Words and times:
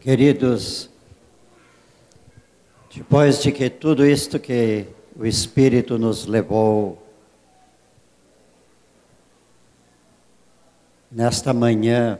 Queridos, 0.00 0.88
depois 2.94 3.42
de 3.42 3.52
que 3.52 3.68
tudo 3.68 4.06
isto 4.06 4.40
que 4.40 4.86
o 5.14 5.26
Espírito 5.26 5.98
nos 5.98 6.24
levou 6.24 7.06
nesta 11.12 11.52
manhã 11.52 12.18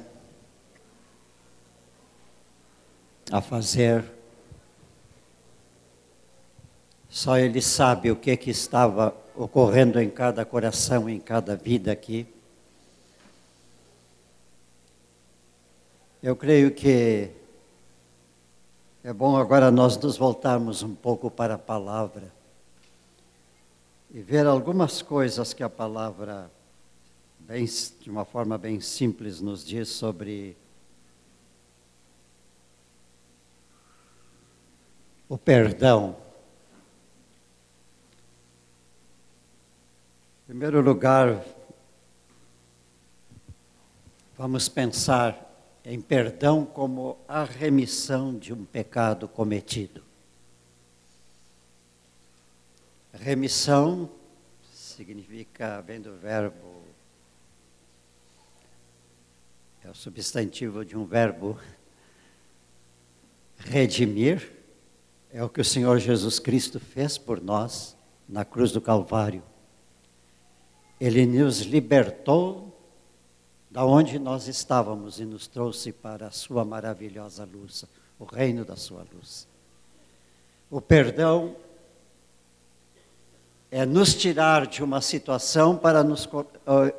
a 3.33 3.41
fazer, 3.41 4.05
só 7.09 7.39
Ele 7.39 7.63
sabe 7.63 8.11
o 8.11 8.17
que, 8.17 8.37
que 8.37 8.51
estava 8.51 9.17
ocorrendo 9.35 9.99
em 9.99 10.11
cada 10.11 10.45
coração, 10.45 11.09
em 11.09 11.19
cada 11.19 11.57
vida 11.57 11.91
aqui. 11.91 12.27
Eu 16.23 16.37
creio 16.37 16.73
que 16.73 17.40
é 19.03 19.15
bom 19.15 19.35
agora 19.37 19.71
nós 19.71 19.97
nos 19.97 20.19
voltarmos 20.19 20.83
um 20.83 20.95
pouco 20.95 21.31
para 21.31 21.55
a 21.55 21.59
palavra 21.59 22.31
e 24.11 24.21
ver 24.21 24.47
algumas 24.47 25.01
coisas 25.01 25.55
que 25.55 25.63
a 25.63 25.71
palavra, 25.71 26.51
bem, 27.39 27.65
de 27.65 28.11
uma 28.11 28.27
forma 28.27 28.59
bem 28.59 28.79
simples, 28.79 29.41
nos 29.41 29.65
diz 29.65 29.89
sobre 29.89 30.55
o 35.29 35.39
perdão. 35.39 36.15
Em 40.43 40.47
primeiro 40.49 40.83
lugar, 40.83 41.43
vamos 44.37 44.69
pensar 44.69 45.50
em 45.85 46.01
perdão 46.01 46.65
como 46.65 47.19
a 47.27 47.45
remissão 47.45 48.37
de 48.37 48.53
um 48.53 48.65
pecado 48.65 49.27
cometido. 49.27 50.03
Remissão 53.13 54.11
significa, 54.73 55.81
vem 55.83 56.01
do 56.01 56.17
verbo, 56.17 56.83
é 59.85 59.91
o 59.91 59.95
substantivo 59.95 60.85
de 60.85 60.97
um 60.97 61.05
verbo 61.05 61.59
redimir, 63.59 64.53
é 65.33 65.43
o 65.43 65.49
que 65.49 65.61
o 65.61 65.65
Senhor 65.65 65.99
Jesus 65.99 66.39
Cristo 66.39 66.79
fez 66.79 67.19
por 67.19 67.41
nós 67.41 67.97
na 68.29 68.45
cruz 68.45 68.73
do 68.73 68.81
Calvário. 68.81 69.43
Ele 71.01 71.27
nos 71.27 71.61
libertou 71.61 72.70
da 73.71 73.85
onde 73.85 74.19
nós 74.19 74.49
estávamos 74.49 75.21
e 75.21 75.25
nos 75.25 75.47
trouxe 75.47 75.93
para 75.93 76.27
a 76.27 76.31
sua 76.33 76.65
maravilhosa 76.65 77.45
luz, 77.45 77.85
o 78.19 78.25
reino 78.25 78.65
da 78.65 78.75
sua 78.75 79.07
luz. 79.15 79.47
O 80.69 80.81
perdão 80.81 81.55
é 83.71 83.87
nos 83.87 84.15
tirar 84.15 84.67
de 84.67 84.83
uma 84.83 85.01
situação 85.01 85.77
para 85.77 86.03
nos 86.03 86.29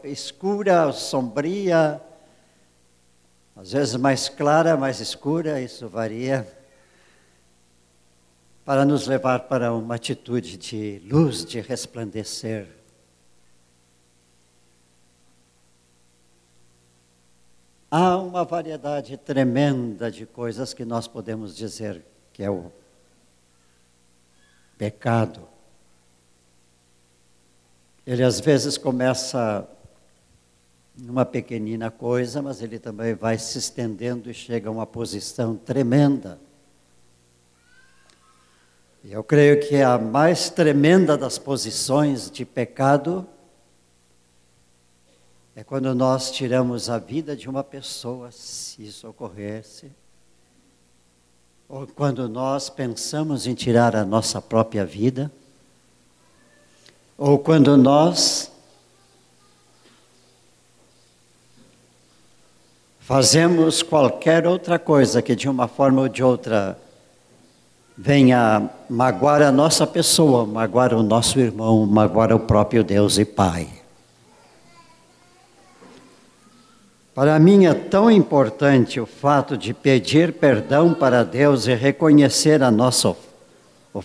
escura, 0.06 0.94
sombria, 0.94 2.02
às 3.56 3.74
vezes 3.74 3.96
mais 3.98 4.30
clara, 4.30 4.78
mais 4.78 5.02
escura, 5.02 5.62
isso 5.62 5.90
varia, 5.90 6.48
para 8.64 8.86
nos 8.86 9.08
levar 9.08 9.42
para 9.42 9.74
uma 9.74 9.96
atitude 9.96 10.56
de 10.56 11.02
luz, 11.06 11.44
de 11.44 11.60
resplandecer 11.60 12.81
Há 17.94 18.16
uma 18.16 18.46
variedade 18.46 19.18
tremenda 19.18 20.10
de 20.10 20.26
coisas 20.26 20.74
que 20.74 20.86
nós 20.86 21.10
podemos 21.10 21.54
dizer 21.54 22.02
que 22.32 22.42
é 22.42 22.50
o 22.50 22.72
pecado. 24.78 25.46
Ele 28.08 28.24
às 28.24 28.40
vezes 28.40 28.78
começa 28.78 29.68
numa 30.98 31.26
pequenina 31.26 31.92
coisa, 31.92 32.42
mas 32.42 32.62
ele 32.62 32.80
também 32.80 33.14
vai 33.14 33.38
se 33.38 33.58
estendendo 33.58 34.32
e 34.32 34.34
chega 34.34 34.70
a 34.70 34.72
uma 34.72 34.88
posição 34.88 35.58
tremenda. 35.58 36.40
E 39.04 39.12
eu 39.12 39.22
creio 39.22 39.60
que 39.60 39.82
a 39.82 39.98
mais 39.98 40.50
tremenda 40.50 41.18
das 41.18 41.38
posições 41.38 42.32
de 42.32 42.46
pecado 42.46 43.28
é 45.56 45.64
quando 45.64 45.94
nós 45.94 46.32
tiramos 46.32 46.90
a 46.90 46.98
vida 46.98 47.36
de 47.36 47.50
uma 47.50 47.64
pessoa, 47.64 48.32
se 48.32 48.84
isso 48.84 49.08
ocorresse, 49.08 49.92
ou 51.68 51.86
quando 51.88 52.28
nós 52.30 52.70
pensamos 52.70 53.48
em 53.48 53.54
tirar 53.54 53.96
a 53.96 54.06
nossa 54.06 54.42
própria 54.42 54.86
vida, 54.86 55.32
ou 57.18 57.38
quando 57.38 57.78
nós 57.78 58.52
fazemos 63.00 63.84
qualquer 63.84 64.48
outra 64.48 64.80
coisa 64.80 65.22
que 65.22 65.36
de 65.36 65.50
uma 65.50 65.68
forma 65.68 66.02
ou 66.02 66.08
de 66.08 66.24
outra 66.24 66.80
venha 67.98 68.70
magoar 68.90 69.42
a 69.42 69.52
nossa 69.52 69.86
pessoa, 69.86 70.46
magoar 70.46 70.94
o 70.94 71.04
nosso 71.04 71.40
irmão, 71.40 71.86
magoar 71.86 72.34
o 72.34 72.40
próprio 72.40 72.84
Deus 72.84 73.18
e 73.18 73.26
Pai. 73.26 73.81
Para 77.14 77.38
mim 77.40 77.66
é 77.66 77.74
tão 77.74 78.10
importante 78.10 79.00
o 79.00 79.06
fato 79.06 79.58
de 79.58 79.74
pedir 79.74 80.34
perdão 80.34 80.94
para 80.94 81.24
Deus 81.24 81.68
e 81.68 81.74
reconhecer 81.74 82.64
a 82.64 82.72
nossa, 82.72 83.10
o, 83.94 84.00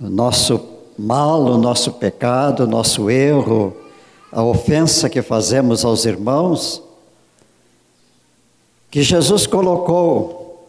o 0.00 0.10
nosso 0.10 0.60
mal, 0.98 1.44
o 1.44 1.56
nosso 1.56 1.92
pecado, 1.92 2.64
o 2.64 2.66
nosso 2.66 3.08
erro, 3.08 3.76
a 4.32 4.42
ofensa 4.42 5.08
que 5.08 5.22
fazemos 5.22 5.84
aos 5.84 6.04
irmãos, 6.04 6.82
que 8.90 9.04
Jesus 9.04 9.46
colocou, 9.46 10.68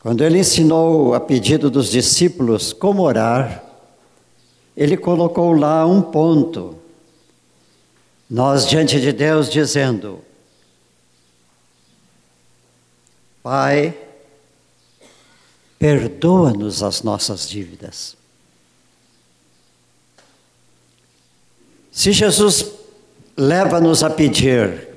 quando 0.00 0.22
ele 0.22 0.38
ensinou 0.38 1.12
a 1.12 1.18
pedido 1.18 1.68
dos 1.68 1.90
discípulos 1.90 2.72
como 2.72 3.02
orar, 3.02 3.64
ele 4.76 4.96
colocou 4.96 5.52
lá 5.52 5.84
um 5.84 6.00
ponto 6.00 6.81
nós 8.32 8.66
diante 8.66 8.98
de 8.98 9.12
Deus 9.12 9.50
dizendo: 9.50 10.24
Pai, 13.42 13.94
perdoa-nos 15.78 16.82
as 16.82 17.02
nossas 17.02 17.46
dívidas. 17.46 18.16
Se 21.90 22.10
Jesus 22.10 22.72
leva-nos 23.36 24.02
a 24.02 24.08
pedir 24.08 24.88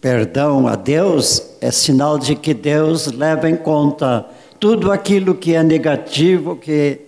perdão 0.00 0.66
a 0.66 0.74
Deus, 0.74 1.40
é 1.60 1.70
sinal 1.70 2.18
de 2.18 2.34
que 2.34 2.52
Deus 2.52 3.06
leva 3.06 3.48
em 3.48 3.56
conta 3.56 4.26
tudo 4.58 4.90
aquilo 4.90 5.36
que 5.36 5.54
é 5.54 5.62
negativo, 5.62 6.56
que 6.56 7.00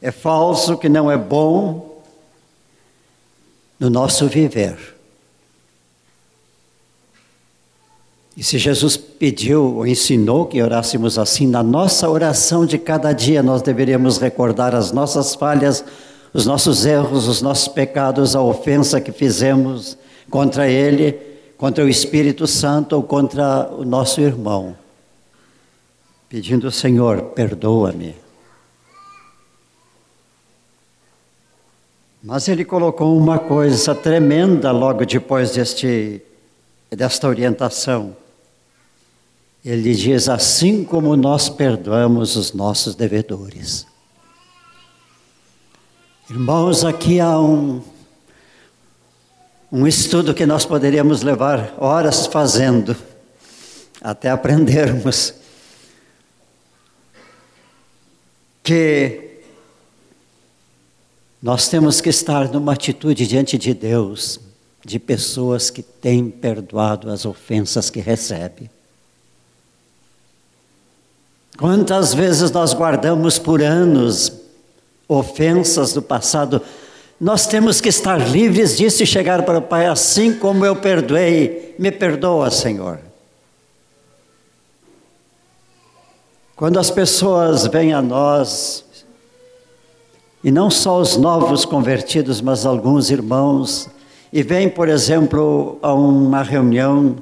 é 0.00 0.12
falso, 0.12 0.78
que 0.78 0.88
não 0.88 1.10
é 1.10 1.16
bom 1.16 2.04
no 3.80 3.90
nosso 3.90 4.28
viver. 4.28 4.97
E 8.38 8.44
se 8.44 8.56
Jesus 8.56 8.96
pediu 8.96 9.78
ou 9.78 9.84
ensinou 9.84 10.46
que 10.46 10.62
orássemos 10.62 11.18
assim, 11.18 11.44
na 11.44 11.60
nossa 11.60 12.08
oração 12.08 12.64
de 12.64 12.78
cada 12.78 13.12
dia 13.12 13.42
nós 13.42 13.62
deveríamos 13.62 14.16
recordar 14.18 14.76
as 14.76 14.92
nossas 14.92 15.34
falhas, 15.34 15.84
os 16.32 16.46
nossos 16.46 16.86
erros, 16.86 17.26
os 17.26 17.42
nossos 17.42 17.66
pecados, 17.66 18.36
a 18.36 18.40
ofensa 18.40 19.00
que 19.00 19.10
fizemos 19.10 19.98
contra 20.30 20.68
Ele, 20.68 21.18
contra 21.56 21.84
o 21.84 21.88
Espírito 21.88 22.46
Santo 22.46 22.94
ou 22.94 23.02
contra 23.02 23.72
o 23.76 23.84
nosso 23.84 24.20
irmão. 24.20 24.76
Pedindo, 26.28 26.70
Senhor, 26.70 27.20
perdoa-me. 27.34 28.14
Mas 32.22 32.46
ele 32.46 32.64
colocou 32.64 33.18
uma 33.18 33.40
coisa 33.40 33.96
tremenda 33.96 34.70
logo 34.70 35.04
depois 35.04 35.50
deste, 35.50 36.22
desta 36.88 37.26
orientação. 37.26 38.14
Ele 39.64 39.94
diz: 39.94 40.28
assim 40.28 40.84
como 40.84 41.16
nós 41.16 41.48
perdoamos 41.48 42.36
os 42.36 42.52
nossos 42.52 42.94
devedores. 42.94 43.86
Irmãos, 46.30 46.84
aqui 46.84 47.20
há 47.20 47.40
um, 47.40 47.82
um 49.72 49.86
estudo 49.86 50.34
que 50.34 50.44
nós 50.44 50.64
poderíamos 50.66 51.22
levar 51.22 51.74
horas 51.78 52.26
fazendo, 52.26 52.94
até 54.00 54.30
aprendermos. 54.30 55.34
Que 58.62 59.40
nós 61.40 61.68
temos 61.68 62.00
que 62.00 62.10
estar 62.10 62.50
numa 62.52 62.74
atitude 62.74 63.26
diante 63.26 63.56
de 63.56 63.72
Deus, 63.72 64.38
de 64.84 64.98
pessoas 64.98 65.70
que 65.70 65.82
têm 65.82 66.28
perdoado 66.28 67.10
as 67.10 67.24
ofensas 67.24 67.88
que 67.88 68.00
recebem. 68.00 68.68
Quantas 71.58 72.14
vezes 72.14 72.52
nós 72.52 72.72
guardamos 72.72 73.36
por 73.36 73.60
anos 73.60 74.32
ofensas 75.08 75.92
do 75.92 76.00
passado? 76.00 76.62
Nós 77.20 77.48
temos 77.48 77.80
que 77.80 77.88
estar 77.88 78.16
livres 78.16 78.76
disso 78.76 79.02
e 79.02 79.06
chegar 79.06 79.42
para 79.42 79.58
o 79.58 79.62
Pai, 79.62 79.86
assim 79.86 80.32
como 80.32 80.64
eu 80.64 80.76
perdoei, 80.76 81.74
me 81.76 81.90
perdoa, 81.90 82.48
Senhor. 82.48 83.00
Quando 86.54 86.78
as 86.78 86.92
pessoas 86.92 87.66
vêm 87.66 87.92
a 87.92 88.00
nós, 88.00 88.84
e 90.44 90.52
não 90.52 90.70
só 90.70 91.00
os 91.00 91.16
novos 91.16 91.64
convertidos, 91.64 92.40
mas 92.40 92.64
alguns 92.64 93.10
irmãos, 93.10 93.88
e 94.32 94.44
vêm, 94.44 94.68
por 94.68 94.88
exemplo, 94.88 95.76
a 95.82 95.92
uma 95.92 96.44
reunião 96.44 97.16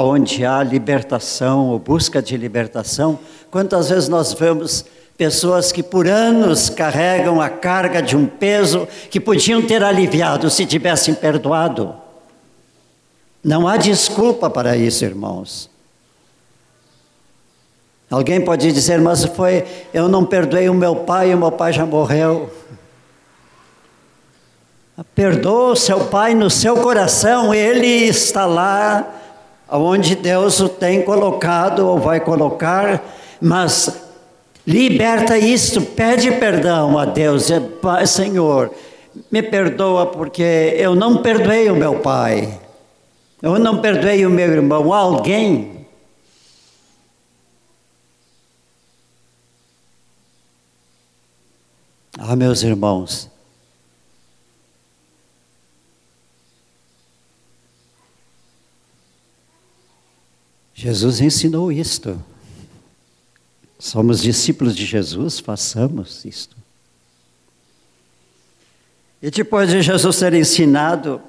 onde 0.00 0.44
há 0.44 0.62
libertação 0.62 1.68
ou 1.68 1.78
busca 1.78 2.22
de 2.22 2.36
libertação, 2.36 3.18
quantas 3.50 3.88
vezes 3.88 4.08
nós 4.08 4.32
vemos 4.32 4.84
pessoas 5.16 5.70
que 5.70 5.82
por 5.82 6.08
anos 6.08 6.68
carregam 6.68 7.40
a 7.40 7.48
carga 7.48 8.02
de 8.02 8.16
um 8.16 8.26
peso 8.26 8.88
que 9.10 9.20
podiam 9.20 9.62
ter 9.62 9.82
aliviado 9.82 10.50
se 10.50 10.66
tivessem 10.66 11.14
perdoado. 11.14 11.94
Não 13.42 13.68
há 13.68 13.76
desculpa 13.76 14.50
para 14.50 14.76
isso, 14.76 15.04
irmãos. 15.04 15.70
Alguém 18.10 18.40
pode 18.40 18.70
dizer, 18.72 19.00
mas 19.00 19.24
foi, 19.24 19.64
eu 19.92 20.08
não 20.08 20.24
perdoei 20.24 20.68
o 20.68 20.74
meu 20.74 20.96
pai 20.96 21.34
o 21.34 21.38
meu 21.38 21.52
pai 21.52 21.72
já 21.72 21.84
morreu. 21.84 22.50
Perdoa 25.14 25.72
o 25.72 25.76
seu 25.76 26.04
pai 26.06 26.34
no 26.34 26.48
seu 26.48 26.76
coração, 26.76 27.52
ele 27.52 27.86
está 27.86 28.46
lá 28.46 29.04
onde 29.68 30.14
Deus 30.14 30.60
o 30.60 30.68
tem 30.68 31.02
colocado 31.02 31.86
ou 31.86 31.98
vai 31.98 32.20
colocar, 32.20 33.02
mas 33.40 34.02
liberta 34.66 35.36
isto, 35.36 35.80
pede 35.80 36.30
perdão 36.32 36.98
a 36.98 37.04
Deus, 37.04 37.48
Senhor, 38.06 38.70
me 39.30 39.42
perdoa 39.42 40.06
porque 40.06 40.74
eu 40.76 40.94
não 40.94 41.18
perdoei 41.18 41.70
o 41.70 41.76
meu 41.76 42.00
pai, 42.00 42.60
eu 43.42 43.58
não 43.58 43.80
perdoei 43.80 44.24
o 44.24 44.30
meu 44.30 44.50
irmão, 44.50 44.92
alguém. 44.92 45.86
Ah, 52.16 52.36
meus 52.36 52.62
irmãos, 52.62 53.28
Jesus 60.84 61.22
ensinou 61.22 61.72
isto. 61.72 62.22
Somos 63.78 64.20
discípulos 64.20 64.76
de 64.76 64.84
Jesus, 64.84 65.40
façamos 65.40 66.26
isto. 66.26 66.54
E 69.22 69.30
depois 69.30 69.70
de 69.70 69.80
Jesus 69.80 70.18
ter 70.18 70.34
ensinado, 70.34 71.22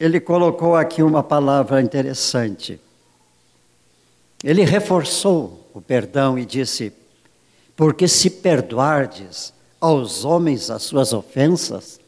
ele 0.00 0.18
colocou 0.18 0.74
aqui 0.74 1.02
uma 1.02 1.22
palavra 1.22 1.82
interessante. 1.82 2.80
Ele 4.42 4.64
reforçou 4.64 5.70
o 5.74 5.82
perdão 5.82 6.38
e 6.38 6.46
disse: 6.46 6.90
Porque 7.76 8.08
se 8.08 8.30
perdoardes 8.30 9.52
aos 9.78 10.24
homens 10.24 10.70
as 10.70 10.84
suas 10.84 11.12
ofensas, 11.12 12.00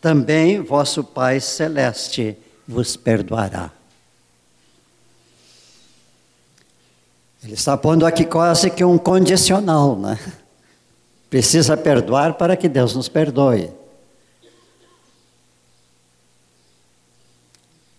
também 0.00 0.60
vosso 0.60 1.02
Pai 1.02 1.40
Celeste 1.40 2.38
vos 2.64 2.96
perdoará. 2.96 3.72
Ele 7.44 7.52
está 7.52 7.76
pondo 7.76 8.06
aqui 8.06 8.24
quase 8.24 8.70
que 8.70 8.82
um 8.82 8.96
condicional, 8.96 9.98
né? 9.98 10.18
Precisa 11.28 11.76
perdoar 11.76 12.34
para 12.34 12.56
que 12.56 12.68
Deus 12.68 12.94
nos 12.94 13.06
perdoe. 13.06 13.70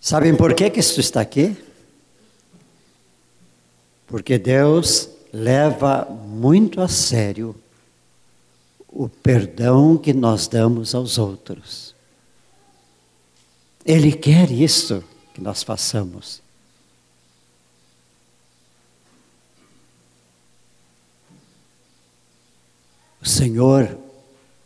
Sabem 0.01 0.35
por 0.35 0.53
que, 0.55 0.69
que 0.69 0.79
isso 0.79 0.99
está 0.99 1.21
aqui? 1.21 1.55
Porque 4.07 4.39
Deus 4.39 5.09
leva 5.31 6.05
muito 6.05 6.81
a 6.81 6.87
sério 6.87 7.55
o 8.87 9.07
perdão 9.07 9.97
que 9.97 10.13
nós 10.13 10.47
damos 10.47 10.95
aos 10.95 11.17
outros. 11.17 11.93
Ele 13.85 14.11
quer 14.11 14.49
isso 14.49 15.03
que 15.33 15.41
nós 15.41 15.61
façamos. 15.61 16.44
O 23.25 23.27
Senhor 23.27 23.97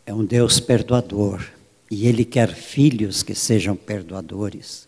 é 0.04 0.12
um 0.12 0.22
Deus 0.22 0.60
perdoador 0.60 1.42
e 1.90 2.06
Ele 2.06 2.26
quer 2.26 2.54
filhos 2.54 3.22
que 3.22 3.34
sejam 3.34 3.74
perdoadores. 3.74 4.86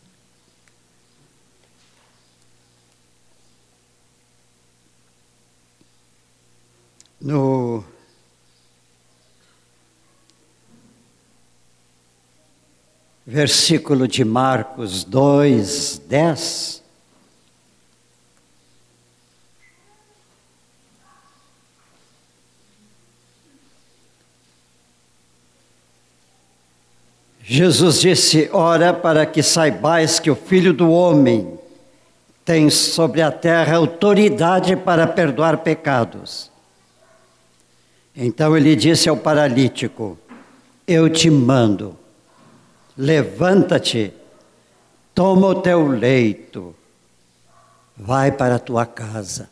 No 7.18 7.82
versículo 13.26 14.06
de 14.06 14.22
Marcos 14.22 15.02
2, 15.02 16.02
10, 16.06 16.81
Jesus 27.42 28.00
disse: 28.00 28.48
Ora, 28.52 28.92
para 28.92 29.26
que 29.26 29.42
saibais 29.42 30.20
que 30.20 30.30
o 30.30 30.36
Filho 30.36 30.72
do 30.72 30.90
Homem 30.90 31.58
tem 32.44 32.70
sobre 32.70 33.22
a 33.22 33.30
terra 33.30 33.76
autoridade 33.76 34.76
para 34.76 35.06
perdoar 35.06 35.58
pecados. 35.58 36.50
Então 38.16 38.56
ele 38.56 38.76
disse 38.76 39.08
ao 39.08 39.16
paralítico: 39.16 40.18
Eu 40.86 41.08
te 41.08 41.30
mando, 41.30 41.96
levanta-te, 42.96 44.12
toma 45.14 45.48
o 45.48 45.54
teu 45.56 45.86
leito, 45.86 46.74
vai 47.96 48.30
para 48.30 48.56
a 48.56 48.60
tua 48.60 48.86
casa. 48.86 49.50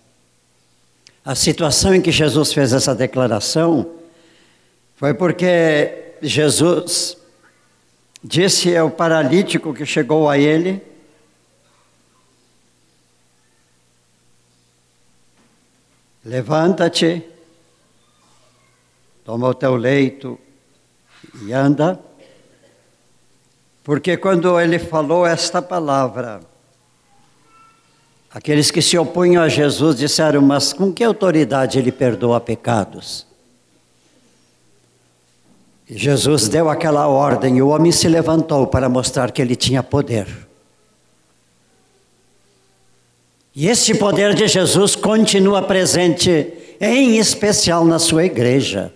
A 1.25 1.35
situação 1.35 1.95
em 1.95 2.01
que 2.01 2.11
Jesus 2.11 2.53
fez 2.53 2.73
essa 2.73 2.95
declaração 2.95 3.91
foi 4.97 5.15
porque 5.15 6.15
Jesus 6.23 7.17
Disse 8.23 8.77
ao 8.77 8.91
paralítico 8.91 9.73
que 9.73 9.87
chegou 9.87 10.29
a 10.29 10.37
ele: 10.37 10.83
Levanta-te, 16.23 17.25
toma 19.25 19.49
o 19.49 19.55
teu 19.55 19.75
leito 19.75 20.39
e 21.43 21.53
anda. 21.53 21.99
Porque 23.83 24.19
quando 24.19 24.61
ele 24.61 24.79
falou 24.79 25.27
esta 25.27 25.63
palavra, 25.63 26.41
aqueles 28.31 28.71
que 28.71 28.83
se 28.83 28.99
opunham 28.99 29.43
a 29.43 29.49
Jesus 29.49 29.97
disseram: 29.97 30.43
Mas 30.43 30.75
com 30.75 30.93
que 30.93 31.03
autoridade 31.03 31.79
ele 31.79 31.91
perdoa 31.91 32.39
pecados? 32.39 33.30
Jesus 35.97 36.49
deu 36.49 36.69
aquela 36.69 37.09
ordem 37.09 37.57
e 37.57 37.63
o 37.63 37.69
homem 37.69 37.91
se 37.91 38.09
levantou 38.09 38.67
para 38.67 38.89
mostrar 38.89 39.33
que 39.33 39.43
ele 39.43 39.57
tinha 39.57 39.83
poder. 39.83 40.27
E 43.55 43.67
esse 43.67 43.95
poder 43.97 44.33
de 44.35 44.47
Jesus 44.47 44.95
continua 44.95 45.61
presente, 45.63 46.53
em 46.81 47.19
especial 47.19 47.85
na 47.85 47.99
sua 47.99 48.25
igreja, 48.25 48.95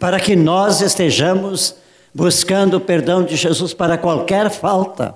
para 0.00 0.18
que 0.18 0.34
nós 0.34 0.80
estejamos 0.80 1.76
buscando 2.14 2.78
o 2.78 2.80
perdão 2.80 3.22
de 3.22 3.36
Jesus 3.36 3.74
para 3.74 3.98
qualquer 3.98 4.50
falta. 4.50 5.14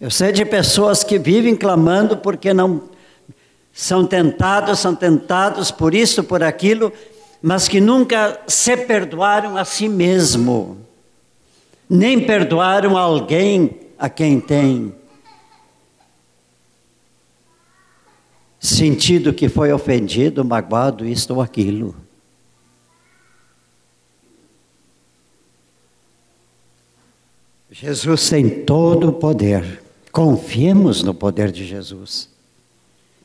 Eu 0.00 0.10
sei 0.10 0.32
de 0.32 0.44
pessoas 0.44 1.04
que 1.04 1.20
vivem 1.20 1.54
clamando 1.54 2.16
porque 2.16 2.52
não 2.52 2.82
são 3.72 4.04
tentados, 4.04 4.80
são 4.80 4.94
tentados 4.94 5.70
por 5.70 5.94
isso, 5.94 6.24
por 6.24 6.42
aquilo, 6.42 6.92
mas 7.42 7.66
que 7.66 7.80
nunca 7.80 8.40
se 8.46 8.76
perdoaram 8.76 9.56
a 9.56 9.64
si 9.64 9.88
mesmo, 9.88 10.78
nem 11.90 12.24
perdoaram 12.24 12.96
alguém 12.96 13.80
a 13.98 14.08
quem 14.08 14.40
tem 14.40 14.94
sentido 18.60 19.34
que 19.34 19.48
foi 19.48 19.72
ofendido, 19.72 20.44
magoado, 20.44 21.04
isto 21.04 21.34
ou 21.34 21.42
aquilo. 21.42 21.96
Jesus 27.70 28.28
tem 28.30 28.64
todo 28.64 29.08
o 29.08 29.12
poder. 29.12 29.82
Confiemos 30.12 31.02
no 31.02 31.12
poder 31.12 31.50
de 31.50 31.66
Jesus. 31.66 32.30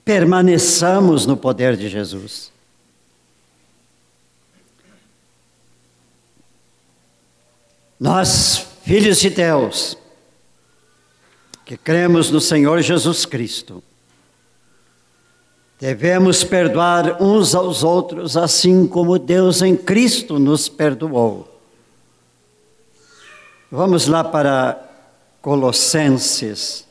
permaneçamos 0.04 1.26
no 1.26 1.36
poder 1.36 1.76
de 1.76 1.90
Jesus. 1.90 2.50
Nós, 8.00 8.68
filhos 8.84 9.20
de 9.20 9.30
Deus, 9.30 9.98
que 11.66 11.76
cremos 11.76 12.30
no 12.30 12.40
Senhor 12.40 12.82
Jesus 12.82 13.26
Cristo, 13.26 13.84
devemos 15.80 16.44
perdoar 16.44 17.22
uns 17.22 17.56
aos 17.56 17.84
outros, 17.84 18.38
assim 18.38 18.88
como 18.88 19.18
Deus 19.18 19.62
em 19.62 19.76
Cristo 19.76 20.38
nos 20.38 20.70
perdoou. 20.70 21.60
Vamos 23.72 24.08
lá 24.08 24.24
para 24.24 24.82
Colossenses 25.42 26.88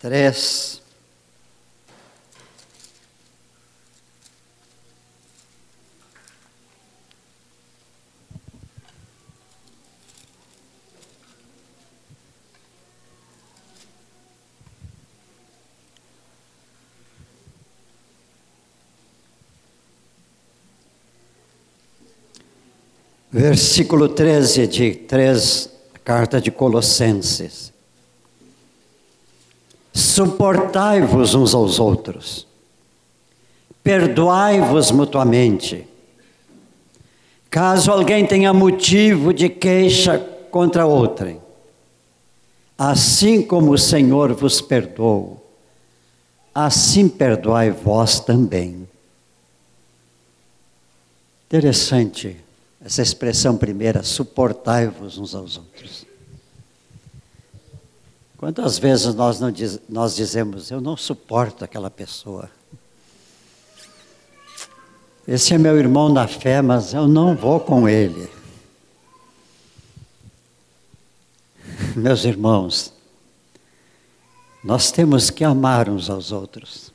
3. 0.00 0.85
Versículo 23.36 24.08
13 24.08 24.66
de 24.66 24.94
3, 24.94 25.70
carta 26.02 26.40
de 26.40 26.50
Colossenses. 26.50 27.70
Suportai-vos 29.92 31.34
uns 31.34 31.52
aos 31.52 31.78
outros, 31.78 32.46
perdoai-vos 33.82 34.90
mutuamente. 34.90 35.86
Caso 37.50 37.92
alguém 37.92 38.24
tenha 38.24 38.54
motivo 38.54 39.34
de 39.34 39.50
queixa 39.50 40.18
contra 40.50 40.86
outrem, 40.86 41.38
assim 42.78 43.42
como 43.42 43.72
o 43.72 43.78
Senhor 43.78 44.32
vos 44.32 44.62
perdoou, 44.62 45.46
assim 46.54 47.06
perdoai 47.06 47.70
vós 47.70 48.18
também. 48.18 48.88
Interessante 51.48 52.45
essa 52.86 53.02
expressão 53.02 53.58
primeira, 53.58 54.04
suportai-vos 54.04 55.18
uns 55.18 55.34
aos 55.34 55.56
outros. 55.56 56.06
Quantas 58.38 58.78
vezes 58.78 59.12
nós, 59.12 59.40
não 59.40 59.50
diz, 59.50 59.80
nós 59.88 60.14
dizemos, 60.14 60.70
eu 60.70 60.80
não 60.80 60.96
suporto 60.96 61.64
aquela 61.64 61.90
pessoa. 61.90 62.48
Esse 65.26 65.52
é 65.52 65.58
meu 65.58 65.76
irmão 65.76 66.08
na 66.08 66.28
fé, 66.28 66.62
mas 66.62 66.94
eu 66.94 67.08
não 67.08 67.34
vou 67.34 67.58
com 67.58 67.88
ele. 67.88 68.30
Meus 71.96 72.24
irmãos, 72.24 72.92
nós 74.62 74.92
temos 74.92 75.28
que 75.28 75.42
amar 75.42 75.88
uns 75.88 76.08
aos 76.08 76.30
outros. 76.30 76.92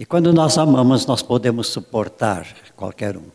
E 0.00 0.06
quando 0.06 0.32
nós 0.32 0.56
amamos, 0.56 1.04
nós 1.04 1.20
podemos 1.20 1.66
suportar 1.66 2.46
qualquer 2.74 3.18
um. 3.18 3.26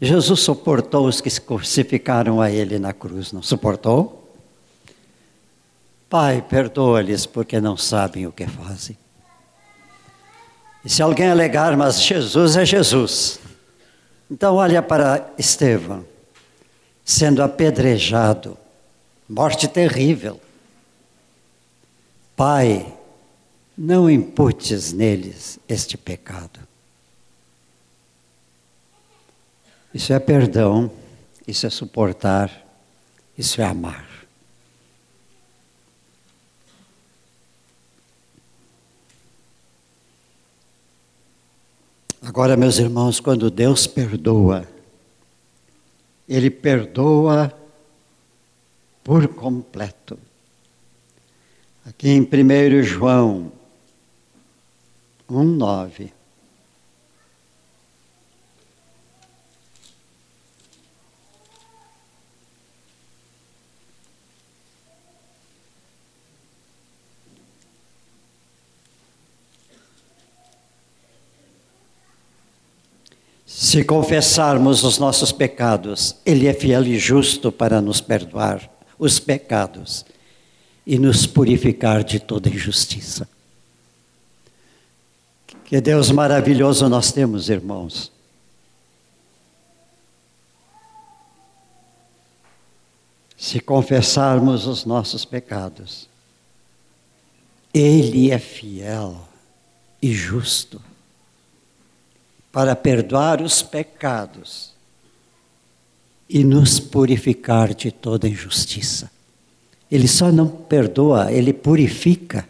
Jesus 0.00 0.40
suportou 0.40 1.06
os 1.06 1.20
que 1.20 1.30
crucificaram 1.40 2.40
a 2.40 2.50
ele 2.50 2.76
na 2.76 2.92
cruz, 2.92 3.30
não 3.30 3.40
suportou? 3.40 4.34
Pai, 6.08 6.42
perdoa-lhes 6.42 7.24
porque 7.24 7.60
não 7.60 7.76
sabem 7.76 8.26
o 8.26 8.32
que 8.32 8.48
fazem. 8.48 8.98
E 10.84 10.90
se 10.90 11.00
alguém 11.00 11.30
alegar, 11.30 11.76
mas 11.76 12.02
Jesus 12.02 12.56
é 12.56 12.64
Jesus. 12.64 13.38
Então 14.28 14.56
olha 14.56 14.82
para 14.82 15.32
Estevão, 15.38 16.04
sendo 17.04 17.44
apedrejado, 17.44 18.58
morte 19.28 19.68
terrível. 19.68 20.40
Pai, 22.34 22.92
não 23.82 24.10
imputes 24.10 24.92
neles 24.92 25.58
este 25.66 25.96
pecado. 25.96 26.60
Isso 29.94 30.12
é 30.12 30.18
perdão, 30.18 30.92
isso 31.48 31.66
é 31.66 31.70
suportar, 31.70 32.62
isso 33.38 33.58
é 33.62 33.64
amar. 33.64 34.06
Agora, 42.20 42.58
meus 42.58 42.78
irmãos, 42.78 43.18
quando 43.18 43.50
Deus 43.50 43.86
perdoa, 43.86 44.68
Ele 46.28 46.50
perdoa 46.50 47.50
por 49.02 49.26
completo. 49.26 50.18
Aqui 51.86 52.10
em 52.10 52.20
1 52.20 52.82
João 52.82 53.59
1,9. 55.30 56.10
Se 73.46 73.84
confessarmos 73.84 74.82
os 74.82 74.98
nossos 74.98 75.30
pecados, 75.30 76.16
Ele 76.26 76.48
é 76.48 76.52
fiel 76.52 76.84
e 76.84 76.98
justo 76.98 77.52
para 77.52 77.80
nos 77.80 78.00
perdoar 78.00 78.68
os 78.98 79.20
pecados 79.20 80.04
e 80.84 80.98
nos 80.98 81.24
purificar 81.24 82.02
de 82.02 82.18
toda 82.18 82.48
injustiça. 82.48 83.28
Que 85.70 85.80
Deus 85.80 86.10
maravilhoso 86.10 86.88
nós 86.88 87.12
temos, 87.12 87.48
irmãos. 87.48 88.10
Se 93.36 93.60
confessarmos 93.60 94.66
os 94.66 94.84
nossos 94.84 95.24
pecados, 95.24 96.08
Ele 97.72 98.32
é 98.32 98.38
fiel 98.40 99.28
e 100.02 100.12
justo 100.12 100.82
para 102.50 102.74
perdoar 102.74 103.40
os 103.40 103.62
pecados 103.62 104.72
e 106.28 106.42
nos 106.42 106.80
purificar 106.80 107.72
de 107.74 107.92
toda 107.92 108.28
injustiça. 108.28 109.08
Ele 109.88 110.08
só 110.08 110.32
não 110.32 110.48
perdoa, 110.48 111.30
ele 111.30 111.52
purifica. 111.52 112.44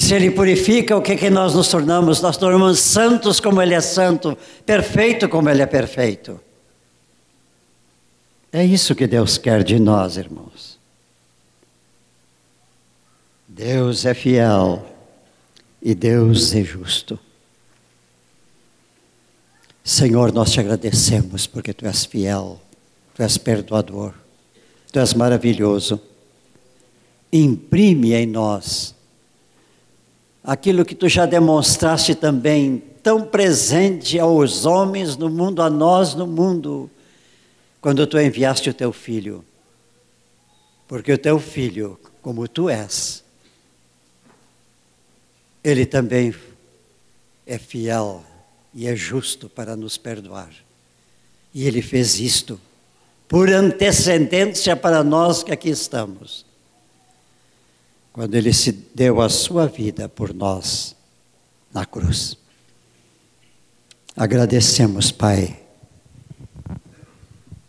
Se 0.00 0.14
Ele 0.14 0.30
purifica, 0.30 0.96
o 0.96 1.02
que, 1.02 1.14
que 1.14 1.28
nós 1.28 1.54
nos 1.54 1.68
tornamos? 1.68 2.22
Nós 2.22 2.38
tornamos 2.38 2.80
santos 2.80 3.38
como 3.38 3.60
Ele 3.60 3.74
é 3.74 3.82
santo, 3.82 4.36
perfeito 4.64 5.28
como 5.28 5.50
Ele 5.50 5.60
é 5.60 5.66
perfeito. 5.66 6.40
É 8.50 8.64
isso 8.64 8.94
que 8.94 9.06
Deus 9.06 9.36
quer 9.36 9.62
de 9.62 9.78
nós, 9.78 10.16
irmãos. 10.16 10.78
Deus 13.46 14.06
é 14.06 14.14
fiel 14.14 14.86
e 15.82 15.94
Deus 15.94 16.54
é 16.54 16.64
justo. 16.64 17.18
Senhor, 19.84 20.32
nós 20.32 20.50
te 20.50 20.60
agradecemos 20.60 21.46
porque 21.46 21.74
Tu 21.74 21.86
és 21.86 22.06
fiel, 22.06 22.58
Tu 23.14 23.22
és 23.22 23.36
perdoador, 23.36 24.14
Tu 24.90 24.98
és 24.98 25.12
maravilhoso. 25.12 26.00
Imprime 27.30 28.14
em 28.14 28.24
nós 28.26 28.98
aquilo 30.42 30.84
que 30.84 30.94
tu 30.94 31.08
já 31.08 31.26
demonstraste 31.26 32.14
também, 32.14 32.82
tão 33.02 33.24
presente 33.24 34.18
aos 34.18 34.64
homens 34.64 35.16
no 35.16 35.28
mundo, 35.28 35.62
a 35.62 35.70
nós 35.70 36.14
no 36.14 36.26
mundo, 36.26 36.90
quando 37.80 38.06
tu 38.06 38.18
enviaste 38.18 38.68
o 38.70 38.74
teu 38.74 38.92
filho. 38.92 39.44
Porque 40.88 41.12
o 41.12 41.18
teu 41.18 41.38
filho, 41.38 41.98
como 42.20 42.48
tu 42.48 42.68
és, 42.68 43.22
ele 45.62 45.86
também 45.86 46.34
é 47.46 47.58
fiel 47.58 48.24
e 48.74 48.86
é 48.86 48.96
justo 48.96 49.48
para 49.48 49.76
nos 49.76 49.96
perdoar. 49.96 50.50
E 51.54 51.66
ele 51.66 51.82
fez 51.82 52.18
isto 52.18 52.60
por 53.28 53.48
antecedência 53.48 54.74
para 54.74 55.04
nós 55.04 55.42
que 55.42 55.52
aqui 55.52 55.70
estamos 55.70 56.49
quando 58.12 58.34
ele 58.34 58.52
se 58.52 58.72
deu 58.72 59.20
a 59.20 59.28
sua 59.28 59.66
vida 59.66 60.08
por 60.08 60.34
nós 60.34 60.94
na 61.72 61.84
cruz. 61.84 62.36
Agradecemos, 64.16 65.10
Pai, 65.12 65.58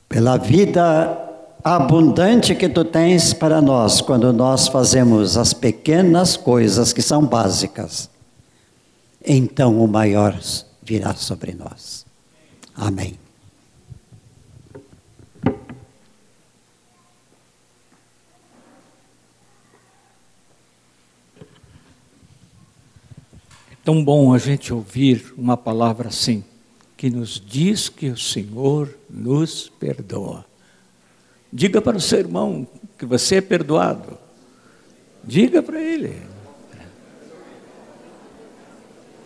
pela 0.09 0.37
vida 0.37 1.29
abundante 1.63 2.55
que 2.55 2.67
tu 2.67 2.83
tens 2.83 3.33
para 3.33 3.61
nós 3.61 4.01
quando 4.01 4.33
nós 4.33 4.67
fazemos 4.67 5.37
as 5.37 5.53
pequenas 5.53 6.35
coisas 6.35 6.91
que 6.91 7.01
são 7.01 7.25
básicas, 7.25 8.09
então 9.23 9.81
o 9.81 9.87
maior 9.87 10.37
virá 10.81 11.13
sobre 11.15 11.53
nós. 11.53 12.05
Amém. 12.75 13.19
É 23.69 23.70
tão 23.83 24.03
bom 24.03 24.33
a 24.33 24.37
gente 24.37 24.73
ouvir 24.73 25.33
uma 25.37 25.57
palavra 25.57 26.09
assim, 26.09 26.43
que 26.95 27.09
nos 27.09 27.41
diz 27.43 27.89
que 27.89 28.09
o 28.09 28.17
Senhor 28.17 28.93
nos 29.09 29.69
perdoa. 29.79 30.45
Diga 31.51 31.81
para 31.81 31.97
o 31.97 32.01
seu 32.01 32.19
irmão 32.19 32.67
que 32.97 33.05
você 33.05 33.37
é 33.37 33.41
perdoado. 33.41 34.17
Diga 35.23 35.61
para 35.61 35.81
ele. 35.81 36.21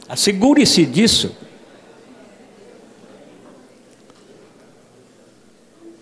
Assegure-se 0.08 0.86
disso. 0.86 1.36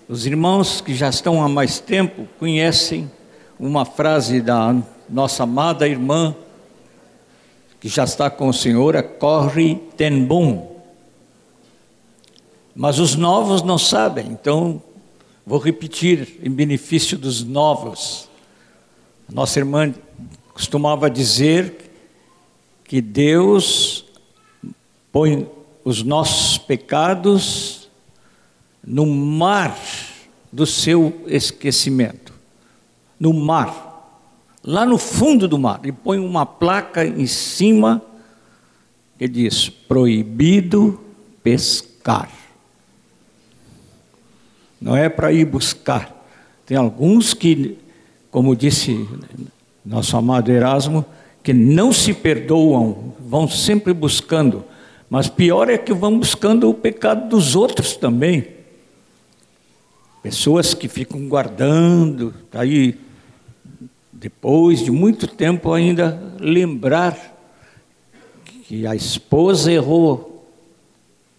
Os 0.07 0.25
irmãos 0.25 0.81
que 0.81 0.93
já 0.93 1.09
estão 1.09 1.41
há 1.41 1.49
mais 1.49 1.79
tempo 1.79 2.27
conhecem 2.37 3.09
uma 3.59 3.85
frase 3.85 4.41
da 4.41 4.75
nossa 5.09 5.43
amada 5.43 5.87
irmã, 5.87 6.35
que 7.83 7.87
já 7.87 8.03
está 8.03 8.31
com 8.31 8.47
o 8.47 8.53
Senhor, 8.53 8.97
a 8.97 9.03
Corre 9.03 9.75
Ten 9.95 10.23
Bom. 10.23 10.81
Mas 12.75 12.97
os 12.97 13.13
novos 13.13 13.61
não 13.61 13.77
sabem, 13.77 14.25
então 14.31 14.81
Vou 15.45 15.59
repetir 15.59 16.39
em 16.41 16.49
benefício 16.49 17.17
dos 17.17 17.43
novos. 17.43 18.29
Nossa 19.29 19.59
irmã 19.59 19.93
costumava 20.53 21.09
dizer 21.09 21.91
que 22.85 23.01
Deus 23.01 24.05
põe 25.11 25.49
os 25.83 26.01
nossos 26.01 26.57
pecados 26.57 27.89
no 28.81 29.05
mar 29.05 29.77
do 30.49 30.65
seu 30.65 31.25
esquecimento. 31.27 32.33
No 33.19 33.33
mar. 33.33 33.92
Lá 34.63 34.85
no 34.85 34.97
fundo 34.97 35.47
do 35.47 35.59
mar. 35.59 35.81
E 35.83 35.91
põe 35.91 36.19
uma 36.19 36.45
placa 36.45 37.05
em 37.05 37.27
cima 37.27 38.01
que 39.17 39.27
diz: 39.27 39.69
proibido 39.69 40.99
pescar 41.43 42.29
não 44.83 44.97
é 44.97 45.07
para 45.07 45.31
ir 45.31 45.45
buscar. 45.45 46.13
Tem 46.65 46.75
alguns 46.75 47.33
que, 47.33 47.77
como 48.29 48.53
disse 48.53 49.07
nosso 49.85 50.17
amado 50.17 50.51
Erasmo, 50.51 51.05
que 51.41 51.53
não 51.53 51.93
se 51.93 52.13
perdoam, 52.13 53.13
vão 53.17 53.47
sempre 53.47 53.93
buscando. 53.93 54.65
Mas 55.09 55.29
pior 55.29 55.69
é 55.69 55.77
que 55.77 55.93
vão 55.93 56.19
buscando 56.19 56.69
o 56.69 56.73
pecado 56.73 57.29
dos 57.29 57.55
outros 57.55 57.95
também. 57.95 58.45
Pessoas 60.21 60.73
que 60.73 60.89
ficam 60.89 61.29
guardando, 61.29 62.33
tá 62.51 62.59
aí 62.61 62.99
depois 64.23 64.79
de 64.79 64.89
muito 64.89 65.27
tempo 65.27 65.73
ainda 65.73 66.17
lembrar 66.39 67.35
que 68.63 68.87
a 68.87 68.95
esposa 68.95 69.69
errou, 69.69 70.47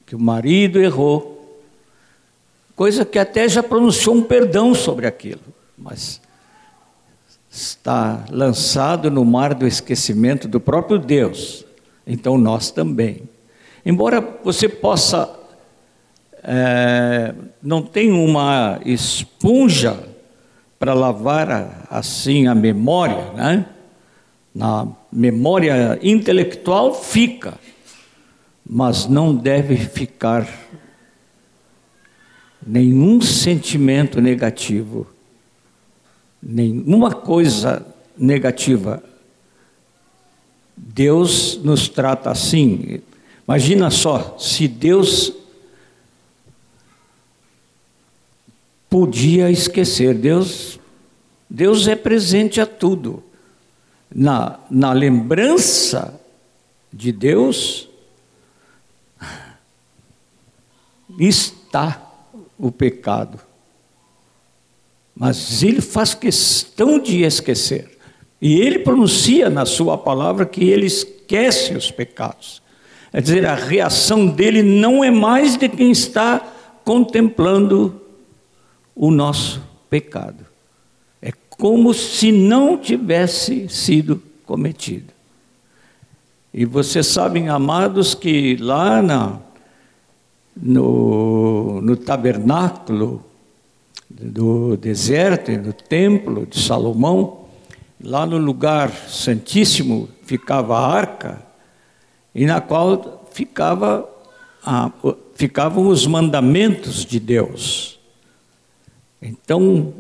que 0.04 0.14
o 0.14 0.18
marido 0.18 0.78
errou, 0.78 1.62
coisa 2.76 3.02
que 3.02 3.18
até 3.18 3.48
já 3.48 3.62
pronunciou 3.62 4.14
um 4.14 4.22
perdão 4.22 4.74
sobre 4.74 5.06
aquilo, 5.06 5.40
mas 5.78 6.20
está 7.50 8.26
lançado 8.28 9.10
no 9.10 9.24
mar 9.24 9.54
do 9.54 9.66
esquecimento 9.66 10.46
do 10.46 10.60
próprio 10.60 10.98
Deus, 10.98 11.64
então 12.06 12.36
nós 12.36 12.70
também. 12.70 13.22
Embora 13.82 14.20
você 14.44 14.68
possa, 14.68 15.34
é, 16.42 17.34
não 17.62 17.80
tem 17.80 18.12
uma 18.12 18.78
esponja 18.84 20.12
para 20.84 20.92
lavar 20.92 21.86
assim 21.88 22.46
a 22.46 22.54
memória, 22.54 23.32
né? 23.32 23.64
Na 24.54 24.86
memória 25.10 25.98
intelectual 26.02 26.94
fica, 26.94 27.54
mas 28.68 29.06
não 29.06 29.34
deve 29.34 29.78
ficar 29.78 30.46
nenhum 32.66 33.18
sentimento 33.22 34.20
negativo, 34.20 35.06
nenhuma 36.42 37.14
coisa 37.14 37.86
negativa. 38.14 39.02
Deus 40.76 41.58
nos 41.64 41.88
trata 41.88 42.30
assim. 42.30 43.00
Imagina 43.48 43.90
só, 43.90 44.36
se 44.38 44.68
Deus 44.68 45.32
podia 48.94 49.50
esquecer, 49.50 50.14
Deus, 50.14 50.78
Deus 51.50 51.88
é 51.88 51.96
presente 51.96 52.60
a 52.60 52.66
tudo. 52.66 53.24
Na, 54.14 54.60
na 54.70 54.92
lembrança 54.92 56.20
de 56.92 57.10
Deus 57.10 57.88
está 61.18 62.08
o 62.56 62.70
pecado. 62.70 63.40
Mas 65.12 65.64
ele 65.64 65.80
faz 65.80 66.14
questão 66.14 66.96
de 67.00 67.24
esquecer. 67.24 67.98
E 68.40 68.60
ele 68.60 68.78
pronuncia 68.78 69.50
na 69.50 69.66
sua 69.66 69.98
palavra 69.98 70.46
que 70.46 70.70
ele 70.70 70.86
esquece 70.86 71.74
os 71.74 71.90
pecados. 71.90 72.62
É 73.12 73.20
dizer, 73.20 73.44
a 73.44 73.56
reação 73.56 74.24
dele 74.24 74.62
não 74.62 75.02
é 75.02 75.10
mais 75.10 75.56
de 75.56 75.68
quem 75.68 75.90
está 75.90 76.38
contemplando 76.84 78.03
o 78.94 79.10
nosso 79.10 79.62
pecado. 79.90 80.44
É 81.20 81.32
como 81.50 81.92
se 81.94 82.30
não 82.30 82.76
tivesse 82.76 83.68
sido 83.68 84.22
cometido. 84.44 85.12
E 86.52 86.64
vocês 86.64 87.06
sabem, 87.06 87.48
amados, 87.48 88.14
que 88.14 88.56
lá 88.56 89.02
na, 89.02 89.40
no, 90.56 91.80
no 91.80 91.96
tabernáculo 91.96 93.24
do 94.08 94.76
deserto, 94.76 95.50
no 95.50 95.72
templo 95.72 96.46
de 96.46 96.60
Salomão, 96.60 97.46
lá 98.00 98.24
no 98.24 98.38
lugar 98.38 98.90
santíssimo 99.08 100.08
ficava 100.22 100.78
a 100.78 100.86
arca, 100.86 101.42
e 102.34 102.46
na 102.46 102.60
qual 102.60 103.26
ficava 103.32 104.08
a, 104.64 104.90
ficavam 105.34 105.88
os 105.88 106.06
mandamentos 106.06 107.04
de 107.04 107.18
Deus. 107.18 107.93
Então, 109.24 109.94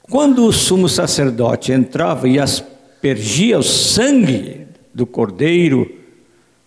quando 0.00 0.46
o 0.46 0.52
sumo 0.52 0.88
sacerdote 0.88 1.70
entrava 1.70 2.26
e 2.26 2.38
aspergia 2.38 3.58
o 3.58 3.62
sangue 3.62 4.66
do 4.94 5.04
cordeiro 5.04 5.94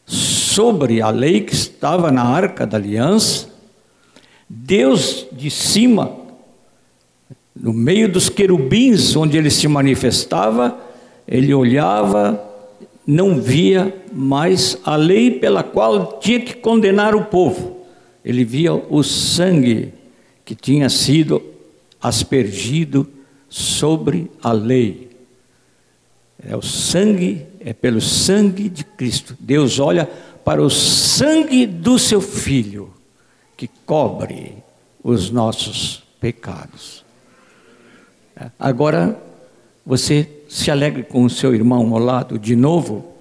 sobre 0.06 1.02
a 1.02 1.10
lei 1.10 1.42
que 1.42 1.56
estava 1.56 2.12
na 2.12 2.24
arca 2.24 2.68
da 2.68 2.78
aliança, 2.78 3.50
Deus 4.48 5.26
de 5.32 5.50
cima, 5.50 6.16
no 7.56 7.74
meio 7.74 8.08
dos 8.08 8.30
querubins 8.30 9.16
onde 9.16 9.36
ele 9.36 9.50
se 9.50 9.68
manifestava, 9.68 10.78
ele 11.28 11.52
olhava, 11.52 12.44
não 13.08 13.42
via 13.42 13.92
mais 14.14 14.78
a 14.86 14.96
lei 14.96 15.32
pela 15.32 15.64
qual 15.64 16.20
tinha 16.20 16.40
que 16.40 16.54
condenar 16.54 17.16
o 17.16 17.26
povo. 17.26 17.80
Ele 18.24 18.44
via 18.44 18.72
o 18.74 19.02
sangue 19.02 19.94
que 20.50 20.56
tinha 20.56 20.90
sido 20.90 21.44
aspergido 22.02 23.08
sobre 23.48 24.32
a 24.42 24.52
lei. 24.52 25.12
É 26.44 26.58
o 26.58 26.62
sangue, 26.64 27.46
é 27.60 27.72
pelo 27.72 28.02
sangue 28.02 28.68
de 28.68 28.84
Cristo. 28.84 29.38
Deus 29.40 29.78
olha 29.78 30.10
para 30.44 30.60
o 30.60 30.68
sangue 30.68 31.68
do 31.68 32.00
seu 32.00 32.20
filho, 32.20 32.92
que 33.56 33.70
cobre 33.86 34.56
os 35.04 35.30
nossos 35.30 36.02
pecados. 36.20 37.06
Agora, 38.58 39.22
você 39.86 40.28
se 40.50 40.72
alegre 40.72 41.04
com 41.04 41.26
o 41.26 41.30
seu 41.30 41.54
irmão 41.54 41.94
ao 41.94 42.00
lado 42.00 42.40
de 42.40 42.56
novo, 42.56 43.14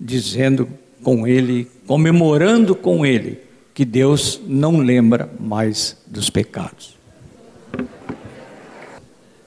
dizendo 0.00 0.66
com 1.02 1.26
ele, 1.26 1.70
comemorando 1.86 2.74
com 2.74 3.04
ele, 3.04 3.45
que 3.76 3.84
Deus 3.84 4.40
não 4.46 4.78
lembra 4.78 5.30
mais 5.38 5.98
dos 6.06 6.30
pecados. 6.30 6.96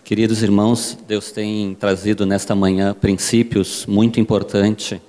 Queridos 0.04 0.44
irmãos, 0.44 0.96
Deus 1.08 1.32
tem 1.32 1.74
trazido 1.74 2.28
nesta 2.28 2.54
manhã 2.54 2.94
princípios 2.94 3.88
muito 3.88 4.20
importantes 4.20 5.00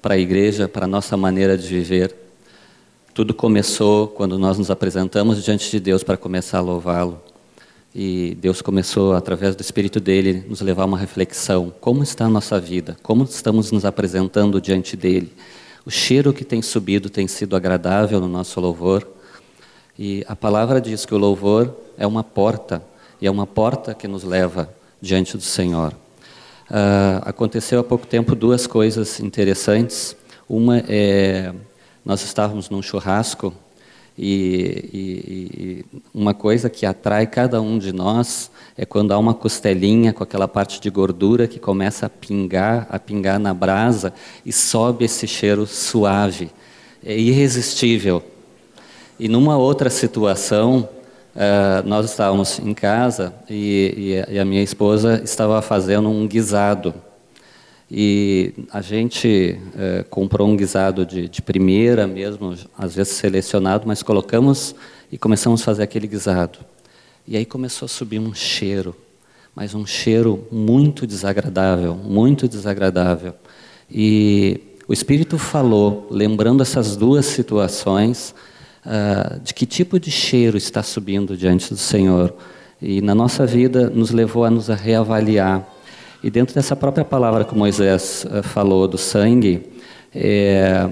para 0.00 0.14
a 0.14 0.18
igreja, 0.18 0.68
para 0.68 0.84
a 0.84 0.88
nossa 0.88 1.16
maneira 1.16 1.58
de 1.58 1.66
viver. 1.66 2.14
Tudo 3.12 3.34
começou 3.34 4.06
quando 4.06 4.38
nós 4.38 4.56
nos 4.56 4.70
apresentamos 4.70 5.44
diante 5.44 5.68
de 5.68 5.80
Deus 5.80 6.04
para 6.04 6.16
começar 6.16 6.58
a 6.58 6.62
louvá-lo. 6.62 7.20
E 7.92 8.36
Deus 8.40 8.62
começou, 8.62 9.14
através 9.14 9.56
do 9.56 9.62
Espírito 9.62 9.98
dele, 9.98 10.44
nos 10.48 10.60
levar 10.60 10.84
a 10.84 10.86
uma 10.86 10.96
reflexão. 10.96 11.74
Como 11.80 12.04
está 12.04 12.26
a 12.26 12.30
nossa 12.30 12.60
vida? 12.60 12.96
Como 13.02 13.24
estamos 13.24 13.72
nos 13.72 13.84
apresentando 13.84 14.60
diante 14.60 14.96
dele? 14.96 15.32
O 15.84 15.90
cheiro 15.90 16.32
que 16.32 16.44
tem 16.44 16.60
subido 16.60 17.08
tem 17.08 17.26
sido 17.26 17.56
agradável 17.56 18.20
no 18.20 18.28
nosso 18.28 18.60
louvor. 18.60 19.06
E 19.98 20.24
a 20.28 20.36
palavra 20.36 20.80
diz 20.80 21.04
que 21.04 21.14
o 21.14 21.18
louvor 21.18 21.74
é 21.96 22.06
uma 22.06 22.24
porta, 22.24 22.82
e 23.20 23.26
é 23.26 23.30
uma 23.30 23.46
porta 23.46 23.94
que 23.94 24.08
nos 24.08 24.24
leva 24.24 24.72
diante 25.00 25.36
do 25.36 25.42
Senhor. 25.42 25.92
Uh, 26.70 27.20
aconteceu 27.22 27.80
há 27.80 27.84
pouco 27.84 28.06
tempo 28.06 28.34
duas 28.34 28.66
coisas 28.66 29.20
interessantes. 29.20 30.16
Uma 30.48 30.78
é 30.88 31.52
nós 32.04 32.22
estávamos 32.22 32.70
num 32.70 32.80
churrasco 32.80 33.54
e, 34.18 34.90
e, 34.92 35.00
e, 35.62 35.84
uma 36.12 36.34
coisa 36.34 36.68
que 36.68 36.84
atrai 36.84 37.26
cada 37.26 37.60
um 37.60 37.78
de 37.78 37.92
nós 37.92 38.50
é 38.76 38.84
quando 38.84 39.12
há 39.12 39.18
uma 39.18 39.34
costelinha 39.34 40.12
com 40.12 40.22
aquela 40.22 40.48
parte 40.48 40.80
de 40.80 40.90
gordura 40.90 41.46
que 41.46 41.58
começa 41.58 42.06
a 42.06 42.10
pingar, 42.10 42.86
a 42.90 42.98
pingar 42.98 43.38
na 43.38 43.54
brasa 43.54 44.12
e 44.44 44.52
sobe 44.52 45.04
esse 45.04 45.26
cheiro 45.26 45.66
suave, 45.66 46.50
é 47.04 47.16
irresistível. 47.16 48.22
E 49.18 49.28
numa 49.28 49.56
outra 49.56 49.90
situação, 49.90 50.88
uh, 51.34 51.86
nós 51.86 52.10
estávamos 52.10 52.58
em 52.58 52.74
casa 52.74 53.34
e, 53.48 54.24
e 54.28 54.38
a 54.38 54.44
minha 54.44 54.62
esposa 54.62 55.20
estava 55.22 55.60
fazendo 55.62 56.08
um 56.08 56.26
guisado. 56.26 56.94
E 57.90 58.54
a 58.72 58.80
gente 58.80 59.58
é, 59.76 60.04
comprou 60.08 60.48
um 60.48 60.56
guisado 60.56 61.04
de, 61.04 61.28
de, 61.28 61.42
primeira 61.42 62.06
mesmo, 62.06 62.54
às 62.78 62.94
vezes 62.94 63.14
selecionado, 63.14 63.84
mas 63.84 64.00
colocamos 64.00 64.76
e 65.10 65.18
começamos 65.18 65.60
a 65.62 65.64
fazer 65.64 65.82
aquele 65.82 66.06
guisado. 66.06 66.60
E 67.26 67.36
aí 67.36 67.44
começou 67.44 67.86
a 67.86 67.88
subir 67.88 68.20
um 68.20 68.32
cheiro, 68.32 68.94
mas 69.54 69.74
um 69.74 69.84
cheiro 69.84 70.46
muito 70.52 71.04
desagradável, 71.04 71.96
muito 71.96 72.46
desagradável. 72.46 73.34
E 73.90 74.60
o 74.86 74.92
Espírito 74.92 75.36
falou, 75.36 76.06
lembrando 76.12 76.62
essas 76.62 76.96
duas 76.96 77.26
situações, 77.26 78.32
uh, 78.86 79.40
de 79.40 79.52
que 79.52 79.66
tipo 79.66 79.98
de 79.98 80.12
cheiro 80.12 80.56
está 80.56 80.82
subindo 80.82 81.36
diante 81.36 81.70
do 81.70 81.78
Senhor. 81.78 82.34
E 82.80 83.00
na 83.00 83.16
nossa 83.16 83.44
vida 83.44 83.90
nos 83.90 84.10
levou 84.10 84.44
a 84.44 84.50
nos 84.50 84.68
reavaliar 84.68 85.66
e 86.22 86.30
dentro 86.30 86.54
dessa 86.54 86.76
própria 86.76 87.04
palavra 87.04 87.44
que 87.44 87.56
Moisés 87.56 88.26
uh, 88.26 88.42
falou 88.42 88.86
do 88.86 88.98
sangue, 88.98 89.66
é, 90.14 90.88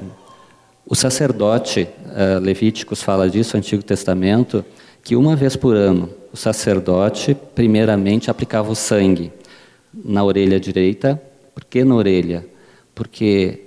o 0.86 0.94
sacerdote, 0.94 1.86
uh, 2.06 2.40
Levíticos 2.40 3.02
fala 3.02 3.28
disso, 3.28 3.56
Antigo 3.56 3.82
Testamento, 3.82 4.64
que 5.02 5.14
uma 5.14 5.36
vez 5.36 5.54
por 5.54 5.76
ano 5.76 6.08
o 6.32 6.36
sacerdote, 6.36 7.36
primeiramente, 7.54 8.30
aplicava 8.30 8.70
o 8.70 8.74
sangue 8.74 9.32
na 9.92 10.24
orelha 10.24 10.58
direita. 10.58 11.20
Por 11.54 11.64
que 11.64 11.84
na 11.84 11.94
orelha? 11.94 12.46
Porque 12.94 13.64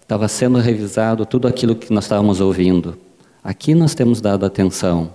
estava 0.00 0.26
uh, 0.26 0.28
sendo 0.28 0.58
revisado 0.58 1.26
tudo 1.26 1.48
aquilo 1.48 1.74
que 1.74 1.92
nós 1.92 2.04
estávamos 2.04 2.40
ouvindo. 2.40 2.96
Aqui 3.42 3.74
nós 3.74 3.94
temos 3.94 4.20
dado 4.20 4.46
atenção. 4.46 5.12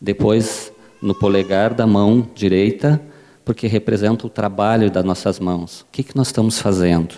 Depois, 0.00 0.72
no 1.00 1.14
polegar 1.14 1.74
da 1.74 1.86
mão 1.86 2.26
direita, 2.34 3.00
porque 3.48 3.66
representa 3.66 4.26
o 4.26 4.28
trabalho 4.28 4.90
das 4.90 5.02
nossas 5.02 5.40
mãos. 5.40 5.80
O 5.80 5.86
que, 5.90 6.02
que 6.02 6.14
nós 6.14 6.26
estamos 6.26 6.58
fazendo? 6.58 7.14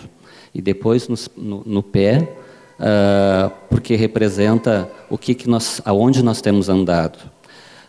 E 0.55 0.61
depois 0.61 1.09
no, 1.35 1.61
no, 1.65 1.83
pé, 1.83 2.37
uh, 2.79 3.51
porque 3.69 3.97
representa 3.97 4.89
o 5.09 5.17
que, 5.17 5.35
que 5.35 5.49
nós, 5.49 5.81
aonde 5.83 6.23
nós 6.23 6.39
temos 6.39 6.69
andado. 6.69 7.19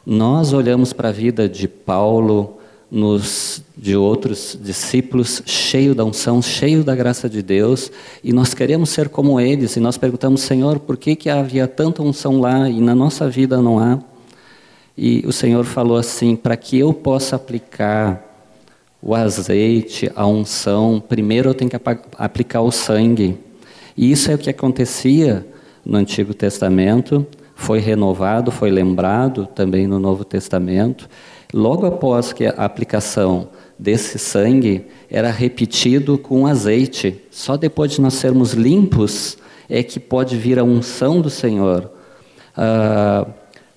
Nós 0.05 0.52
olhamos 0.52 0.92
para 0.92 1.11
a 1.11 1.12
vida 1.12 1.48
de 1.48 1.68
Paulo, 1.68 2.59
nos, 2.90 3.62
de 3.76 3.94
outros 3.94 4.59
discípulos, 4.61 5.40
cheio 5.46 5.94
da 5.94 6.05
unção, 6.05 6.42
cheio 6.42 6.83
da 6.83 6.96
graça 6.96 7.31
de 7.31 7.42
Deus, 7.42 7.92
e 8.24 8.33
nós 8.33 8.55
queremos 8.55 8.90
ser 8.90 9.09
como 9.09 9.38
eles, 9.38 9.76
e 9.76 9.81
nós 9.81 9.96
perguntamos, 9.96 10.40
Senhor, 10.40 10.81
por 10.81 10.96
que, 10.96 11.14
que 11.14 11.31
havia 11.31 11.68
tanta 11.68 12.02
unção 12.02 12.40
lá 12.40 12.68
e 12.68 12.81
na 12.81 12.92
nossa 12.92 13.31
vida 13.31 13.62
não 13.62 13.78
há? 13.78 14.00
E 14.98 15.22
o 15.24 15.33
Senhor 15.33 15.64
falou 15.64 15.96
assim: 15.96 16.35
para 16.35 16.57
que 16.57 16.81
eu 16.81 16.92
possa 16.92 17.37
aplicar 17.37 18.32
o 19.03 19.17
azeite, 19.17 20.11
a 20.15 20.25
unção, 20.25 21.03
primeiro 21.07 21.51
eu 21.51 21.55
tenho 21.55 21.69
que 21.69 21.77
aplicar 22.17 22.61
o 22.61 22.71
sangue. 22.71 23.37
E 23.97 24.12
isso 24.12 24.31
é 24.31 24.35
o 24.37 24.38
que 24.38 24.49
acontecia 24.49 25.45
no 25.85 25.99
Antigo 25.99 26.33
Testamento, 26.33 27.27
foi 27.57 27.81
renovado, 27.81 28.53
foi 28.53 28.71
lembrado 28.71 29.47
também 29.47 29.88
no 29.88 29.99
Novo 29.99 30.25
Testamento. 30.25 31.09
Logo 31.53 31.85
após 31.85 32.33
que 32.33 32.47
a 32.47 32.53
aplicação 32.65 33.49
desse 33.79 34.19
sangue 34.19 34.87
era 35.11 35.31
repetido 35.31 36.17
com 36.17 36.47
azeite, 36.47 37.21
só 37.31 37.57
depois 37.57 37.91
de 37.91 38.01
nós 38.01 38.15
sermos 38.15 38.53
limpos 38.53 39.37
é 39.69 39.83
que 39.83 39.99
pode 39.99 40.37
vir 40.37 40.59
a 40.59 40.65
unção 40.65 41.21
do 41.21 41.29
Senhor. 41.29 41.91
Ah, 42.57 43.27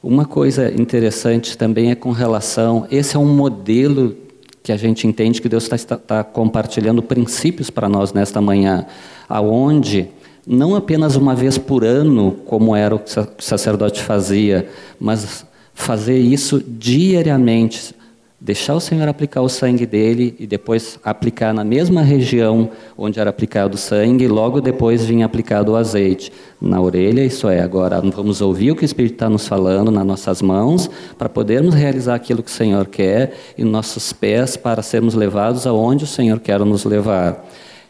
uma 0.04 0.26
coisa 0.26 0.72
interessante 0.72 1.58
também 1.58 1.90
é 1.90 1.96
com 1.96 2.12
relação, 2.12 2.86
esse 2.92 3.16
é 3.16 3.20
um 3.20 3.26
modelo 3.26 4.25
que 4.66 4.72
a 4.72 4.78
gente 4.78 5.06
entende 5.06 5.40
que 5.40 5.48
Deus 5.48 5.70
está, 5.72 5.76
está 5.96 6.24
compartilhando 6.24 7.04
princípios 7.04 7.70
para 7.70 7.88
nós 7.88 8.12
nesta 8.12 8.42
manhã, 8.42 8.88
aonde 9.30 10.08
não 10.46 10.76
apenas 10.76 11.16
uma 11.16 11.36
vez 11.36 11.56
por 11.56 11.86
ano, 11.86 12.32
como 12.48 12.76
era 12.76 12.96
o 12.96 12.98
que 12.98 13.20
o 13.20 13.28
sacerdote 13.38 14.02
fazia, 14.02 14.68
mas 15.00 15.46
fazer 15.72 16.18
isso 16.18 16.64
diariamente, 16.68 17.94
deixar 18.40 18.76
o 18.76 18.80
Senhor 18.80 19.08
aplicar 19.08 19.42
o 19.42 19.50
sangue 19.50 19.86
dele 19.86 20.36
e 20.38 20.46
depois 20.46 21.00
aplicar 21.04 21.54
na 21.54 21.64
mesma 21.64 22.02
região 22.02 22.70
onde 22.98 23.20
era 23.20 23.30
aplicado 23.30 23.76
o 23.76 23.78
sangue, 23.78 24.26
e 24.26 24.28
logo 24.28 24.62
depois 24.62 25.06
vinha 25.06 25.26
aplicado 25.26 25.72
o 25.72 25.76
azeite 25.76 26.32
na 26.62 26.80
orelha. 26.82 27.24
Isso 27.24 27.48
é, 27.48 27.62
agora 27.62 28.02
vamos 28.02 28.42
ouvir 28.42 28.72
o 28.72 28.76
que 28.76 28.84
o 28.84 28.86
Espírito 28.86 29.14
está 29.14 29.30
nos 29.30 29.48
falando 29.48 29.90
nas 29.90 30.06
nossas 30.06 30.42
mãos 30.42 30.90
para 31.18 31.30
podermos 31.30 31.74
realizar 31.74 32.16
aquilo 32.16 32.44
que 32.44 32.52
o 32.52 32.54
Senhor 32.54 32.88
quer 32.88 33.34
e 33.58 33.64
nossos 33.64 34.12
pés 34.12 34.58
para 34.58 34.82
sermos 34.82 35.16
levados 35.16 35.66
aonde 35.66 36.04
o 36.04 36.08
Senhor 36.08 36.40
quer 36.40 36.60
nos 36.60 36.84
levar. 36.84 37.46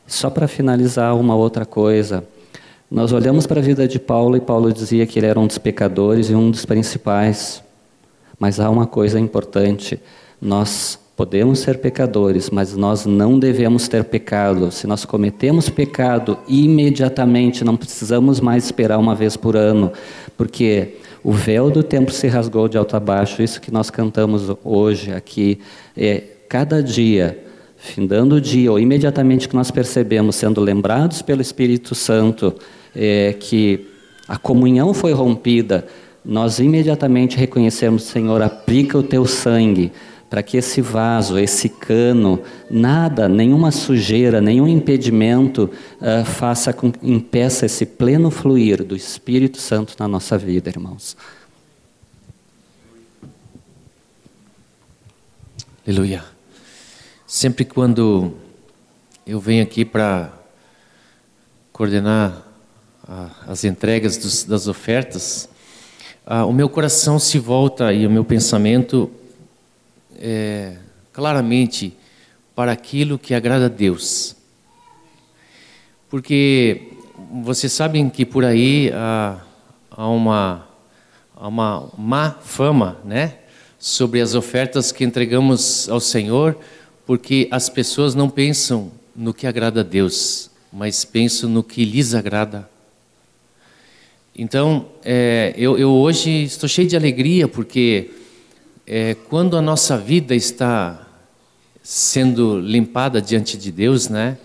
Só 0.07 0.29
para 0.29 0.47
finalizar 0.47 1.15
uma 1.15 1.35
outra 1.35 1.65
coisa. 1.65 2.23
Nós 2.89 3.11
olhamos 3.11 3.47
para 3.47 3.59
a 3.59 3.63
vida 3.63 3.87
de 3.87 3.99
Paulo 3.99 4.37
e 4.37 4.39
Paulo 4.39 4.71
dizia 4.71 5.07
que 5.07 5.17
ele 5.17 5.25
era 5.25 5.39
um 5.39 5.47
dos 5.47 5.57
pecadores 5.57 6.29
e 6.29 6.35
um 6.35 6.51
dos 6.51 6.65
principais. 6.65 7.63
Mas 8.37 8.59
há 8.59 8.69
uma 8.69 8.85
coisa 8.85 9.19
importante 9.19 9.99
nós 10.45 10.99
podemos 11.15 11.59
ser 11.59 11.79
pecadores, 11.79 12.49
mas 12.49 12.75
nós 12.75 13.05
não 13.05 13.39
devemos 13.39 13.87
ter 13.87 14.03
pecado. 14.03 14.71
Se 14.71 14.85
nós 14.85 15.05
cometemos 15.05 15.69
pecado, 15.69 16.37
imediatamente 16.47 17.63
não 17.63 17.75
precisamos 17.75 18.39
mais 18.39 18.65
esperar 18.65 18.99
uma 18.99 19.15
vez 19.15 19.35
por 19.35 19.55
ano, 19.55 19.91
porque 20.37 20.95
o 21.23 21.31
véu 21.31 21.71
do 21.71 21.81
tempo 21.81 22.11
se 22.11 22.27
rasgou 22.27 22.67
de 22.67 22.77
alto 22.77 22.95
a 22.95 22.99
baixo. 22.99 23.41
Isso 23.41 23.61
que 23.61 23.71
nós 23.71 23.89
cantamos 23.89 24.55
hoje 24.63 25.11
aqui 25.11 25.59
é 25.97 26.21
cada 26.47 26.83
dia, 26.83 27.39
findando 27.77 28.35
o 28.35 28.41
dia, 28.41 28.71
ou 28.71 28.79
imediatamente 28.79 29.47
que 29.47 29.55
nós 29.55 29.71
percebemos, 29.71 30.35
sendo 30.35 30.61
lembrados 30.61 31.21
pelo 31.21 31.41
Espírito 31.41 31.95
Santo, 31.95 32.53
é, 32.95 33.33
que 33.39 33.87
a 34.27 34.37
comunhão 34.37 34.93
foi 34.93 35.13
rompida, 35.13 35.87
nós 36.23 36.59
imediatamente 36.59 37.37
reconhecemos, 37.37 38.03
Senhor, 38.03 38.41
aplica 38.41 38.97
o 38.97 39.03
teu 39.03 39.25
sangue 39.25 39.91
para 40.29 40.41
que 40.41 40.57
esse 40.57 40.81
vaso, 40.81 41.37
esse 41.37 41.69
cano, 41.69 42.41
nada, 42.69 43.29
nenhuma 43.29 43.71
sujeira, 43.71 44.41
nenhum 44.41 44.67
impedimento 44.67 45.69
uh, 46.01 46.25
faça 46.25 46.73
com, 46.73 46.91
impeça 47.01 47.65
esse 47.65 47.85
pleno 47.85 48.31
fluir 48.31 48.83
do 48.83 48.95
Espírito 48.95 49.59
Santo 49.59 49.95
na 49.99 50.07
nossa 50.07 50.37
vida, 50.37 50.69
irmãos. 50.69 51.15
Aleluia. 55.87 56.23
Sempre 57.27 57.63
quando 57.63 58.33
eu 59.25 59.39
venho 59.39 59.61
aqui 59.61 59.85
para 59.85 60.31
coordenar 61.71 62.43
ah, 63.07 63.29
as 63.47 63.63
entregas 63.63 64.17
dos, 64.17 64.43
das 64.45 64.67
ofertas, 64.67 65.47
ah, 66.25 66.45
o 66.45 66.53
meu 66.53 66.67
coração 66.67 67.19
se 67.19 67.37
volta 67.37 67.93
e 67.93 68.07
o 68.07 68.09
meu 68.09 68.23
pensamento 68.23 69.11
é, 70.19 70.77
claramente 71.11 71.95
para 72.55 72.71
aquilo 72.71 73.19
que 73.19 73.33
agrada 73.33 73.65
a 73.65 73.69
Deus. 73.69 74.35
Porque 76.09 76.89
vocês 77.43 77.71
sabem 77.71 78.09
que 78.09 78.25
por 78.25 78.45
aí 78.45 78.91
há, 78.93 79.41
há, 79.91 80.07
uma, 80.07 80.67
há 81.35 81.47
uma 81.47 81.89
má 81.97 82.31
fama 82.31 82.97
né, 83.03 83.35
sobre 83.79 84.21
as 84.21 84.35
ofertas 84.35 84.91
que 84.91 85.03
entregamos 85.03 85.89
ao 85.89 85.99
Senhor, 85.99 86.57
porque 87.05 87.47
as 87.51 87.69
pessoas 87.69 88.15
não 88.15 88.29
pensam 88.29 88.91
no 89.15 89.33
que 89.33 89.47
agrada 89.47 89.81
a 89.81 89.83
Deus, 89.83 90.49
mas 90.71 91.05
pensam 91.05 91.49
no 91.49 91.63
que 91.63 91.85
lhes 91.85 92.13
agrada. 92.13 92.69
Então, 94.37 94.87
é, 95.03 95.53
eu, 95.57 95.77
eu 95.77 95.91
hoje 95.91 96.43
estou 96.43 96.67
cheio 96.67 96.87
de 96.87 96.95
alegria 96.97 97.47
porque 97.47 98.11
é, 98.87 99.15
quando 99.29 99.57
a 99.57 99.61
nossa 99.61 99.97
vida 99.97 100.35
está 100.35 101.07
sendo 101.81 102.59
limpada 102.59 103.21
diante 103.21 103.57
de 103.57 103.71
Deus, 103.71 104.09
né? 104.09 104.37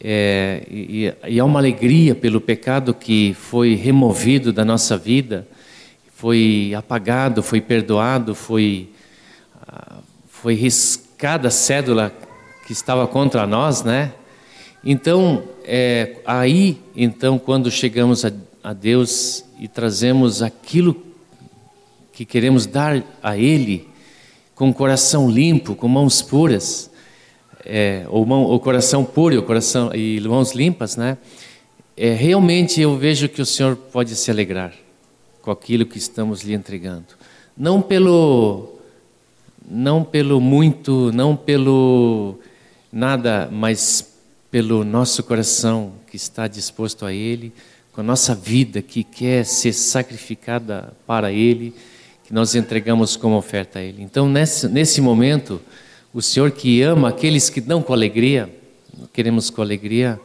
É, 0.00 0.62
e, 0.70 1.12
e 1.26 1.40
há 1.40 1.44
uma 1.44 1.58
alegria 1.58 2.14
pelo 2.14 2.40
pecado 2.40 2.94
que 2.94 3.34
foi 3.34 3.74
removido 3.74 4.52
da 4.52 4.64
nossa 4.64 4.96
vida, 4.96 5.46
foi 6.14 6.72
apagado, 6.76 7.42
foi 7.42 7.60
perdoado, 7.60 8.34
foi, 8.34 8.90
ah, 9.66 9.98
foi 10.28 10.54
riscada 10.54 11.48
a 11.48 11.50
cédula 11.50 12.12
que 12.66 12.72
estava 12.72 13.06
contra 13.06 13.46
nós, 13.46 13.82
né? 13.82 14.12
Então, 14.84 15.42
é, 15.64 16.16
aí, 16.24 16.80
então, 16.94 17.38
quando 17.38 17.70
chegamos 17.70 18.24
a, 18.24 18.32
a 18.62 18.72
Deus 18.72 19.44
e 19.58 19.66
trazemos 19.66 20.42
aquilo 20.42 21.07
que 22.18 22.24
queremos 22.24 22.66
dar 22.66 23.00
a 23.22 23.38
Ele, 23.38 23.86
com 24.52 24.74
coração 24.74 25.30
limpo, 25.30 25.76
com 25.76 25.86
mãos 25.86 26.20
puras, 26.20 26.90
é, 27.64 28.06
ou, 28.08 28.26
mão, 28.26 28.42
ou 28.42 28.58
coração 28.58 29.04
puro, 29.04 29.38
o 29.38 29.42
coração 29.44 29.94
e 29.94 30.20
mãos 30.22 30.50
limpas, 30.50 30.96
né? 30.96 31.16
É, 31.96 32.12
realmente 32.14 32.80
eu 32.80 32.96
vejo 32.96 33.28
que 33.28 33.40
o 33.40 33.46
Senhor 33.46 33.76
pode 33.76 34.16
se 34.16 34.32
alegrar 34.32 34.74
com 35.40 35.52
aquilo 35.52 35.86
que 35.86 35.96
estamos 35.96 36.42
lhe 36.42 36.54
entregando, 36.54 37.06
não 37.56 37.80
pelo, 37.80 38.80
não 39.70 40.02
pelo 40.02 40.40
muito, 40.40 41.12
não 41.12 41.36
pelo 41.36 42.40
nada, 42.92 43.48
mas 43.52 44.12
pelo 44.50 44.82
nosso 44.82 45.22
coração 45.22 45.92
que 46.10 46.16
está 46.16 46.48
disposto 46.48 47.06
a 47.06 47.12
Ele, 47.12 47.52
com 47.92 48.00
a 48.00 48.04
nossa 48.04 48.34
vida 48.34 48.82
que 48.82 49.04
quer 49.04 49.44
ser 49.44 49.72
sacrificada 49.72 50.92
para 51.06 51.30
Ele, 51.30 51.72
que 52.28 52.34
nós 52.34 52.54
entregamos 52.54 53.16
como 53.16 53.38
oferta 53.38 53.78
a 53.78 53.82
Ele. 53.82 54.02
Então, 54.02 54.28
nesse, 54.28 54.68
nesse 54.68 55.00
momento, 55.00 55.62
o 56.12 56.20
Senhor 56.20 56.50
que 56.50 56.82
ama 56.82 57.08
aqueles 57.08 57.48
que 57.48 57.58
dão 57.58 57.80
com 57.80 57.94
alegria, 57.94 58.54
queremos 59.14 59.48
com 59.48 59.62
alegria 59.62 60.20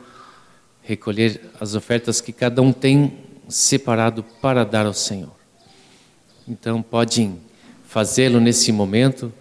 recolher 0.81 1.39
as 1.61 1.75
ofertas 1.75 2.19
que 2.19 2.33
cada 2.33 2.61
um 2.61 2.73
tem 2.73 3.19
separado 3.47 4.21
para 4.41 4.65
dar 4.65 4.85
ao 4.85 4.93
Senhor. 4.93 5.31
Então, 6.45 6.81
podem 6.81 7.39
fazê-lo 7.85 8.41
nesse 8.41 8.69
momento. 8.73 9.31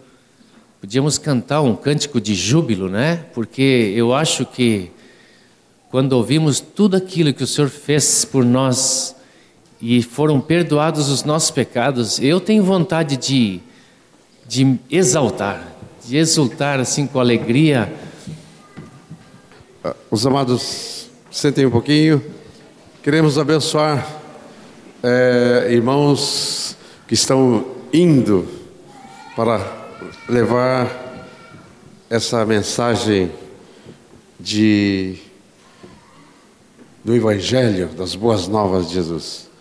Podíamos 0.79 1.17
cantar 1.17 1.59
um 1.63 1.75
cântico 1.75 2.21
de 2.21 2.33
júbilo, 2.33 2.87
né? 2.87 3.25
Porque 3.33 3.91
eu 3.93 4.13
acho 4.13 4.45
que 4.45 4.89
quando 5.91 6.13
ouvimos 6.13 6.61
tudo 6.61 6.95
aquilo 6.95 7.33
que 7.33 7.43
o 7.43 7.47
Senhor 7.47 7.69
fez 7.69 8.23
por 8.23 8.45
nós 8.45 9.17
e 9.85 10.01
foram 10.01 10.39
perdoados 10.39 11.09
os 11.09 11.25
nossos 11.25 11.51
pecados, 11.51 12.17
eu 12.17 12.39
tenho 12.39 12.63
vontade 12.63 13.17
de, 13.17 13.59
de 14.47 14.79
exaltar, 14.89 15.61
de 16.07 16.15
exultar 16.15 16.79
assim 16.79 17.05
com 17.05 17.19
alegria. 17.19 17.93
Ah, 19.83 19.93
os 20.09 20.25
amados, 20.25 21.09
sentem 21.29 21.65
um 21.65 21.69
pouquinho. 21.69 22.23
Queremos 23.03 23.37
abençoar 23.37 24.07
é, 25.03 25.67
irmãos 25.69 26.77
que 27.05 27.13
estão 27.13 27.65
indo 27.91 28.47
para 29.35 29.69
levar 30.29 31.27
essa 32.09 32.45
mensagem 32.45 33.29
de 34.39 35.17
do 37.03 37.13
Evangelho, 37.13 37.89
das 37.89 38.15
boas 38.15 38.47
novas 38.47 38.87
de 38.87 38.93
Jesus. 38.93 39.51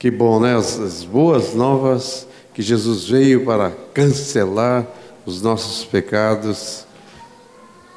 Que 0.00 0.10
bom, 0.10 0.40
né? 0.40 0.56
As, 0.56 0.80
as 0.80 1.04
boas 1.04 1.52
novas 1.52 2.26
que 2.54 2.62
Jesus 2.62 3.06
veio 3.06 3.44
para 3.44 3.70
cancelar 3.92 4.86
os 5.26 5.42
nossos 5.42 5.84
pecados, 5.84 6.86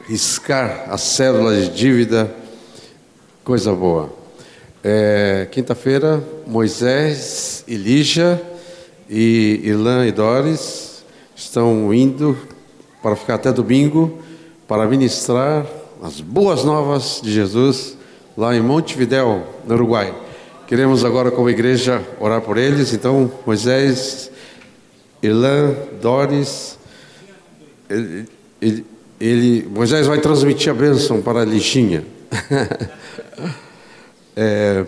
riscar 0.06 0.88
a 0.90 0.98
célula 0.98 1.56
de 1.56 1.70
dívida, 1.70 2.30
coisa 3.42 3.72
boa. 3.72 4.12
É, 4.84 5.48
Quinta-feira, 5.50 6.22
Moisés, 6.46 7.64
Elija 7.70 8.42
e 9.10 9.62
Ilã 9.64 10.06
e 10.06 10.12
Doris 10.12 11.06
estão 11.34 11.94
indo 11.94 12.38
para 13.02 13.16
ficar 13.16 13.36
até 13.36 13.50
domingo 13.50 14.20
para 14.68 14.86
ministrar 14.88 15.66
as 16.02 16.20
boas 16.20 16.66
novas 16.66 17.22
de 17.24 17.32
Jesus 17.32 17.98
lá 18.36 18.54
em 18.54 18.60
Montevidéu, 18.60 19.48
no 19.66 19.76
Uruguai. 19.76 20.23
Queremos 20.74 21.06
agora, 21.06 21.30
como 21.30 21.52
igreja, 21.52 22.04
orar 22.20 22.42
por 22.42 22.58
eles. 22.58 22.94
Então, 22.94 23.32
Moisés, 23.46 24.32
Irlã, 25.22 25.72
Doris, 26.02 26.80
ele, 27.88 28.28
ele, 28.60 28.86
ele, 29.22 29.70
Moisés 29.70 30.08
vai 30.08 30.20
transmitir 30.20 30.72
a 30.72 30.74
bênção 30.74 31.22
para 31.22 31.42
a 31.42 31.46
lixinha. 31.46 32.04
é, 34.36 34.84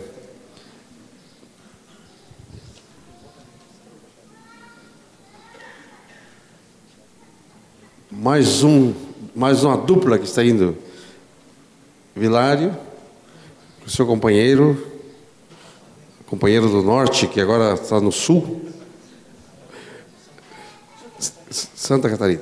mais 8.11 8.63
um, 8.63 8.91
mais 9.35 9.63
uma 9.63 9.77
dupla 9.77 10.17
que 10.17 10.25
está 10.25 10.43
indo. 10.43 10.75
Vilário, 12.15 12.75
seu 13.85 14.07
companheiro, 14.07 14.94
companheiro 16.25 16.67
do 16.69 16.81
norte, 16.81 17.27
que 17.27 17.39
agora 17.39 17.75
está 17.75 18.01
no 18.01 18.11
sul. 18.11 18.65
Santa 21.49 22.09
Catarina. 22.09 22.41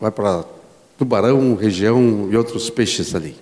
Vai 0.00 0.10
para 0.10 0.44
Tubarão, 0.98 1.54
região 1.54 2.28
e 2.30 2.36
outros 2.36 2.68
peixes 2.70 3.14
ali. 3.14 3.36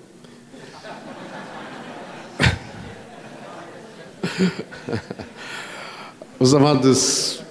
Os 6.38 6.55
amados 6.55 7.45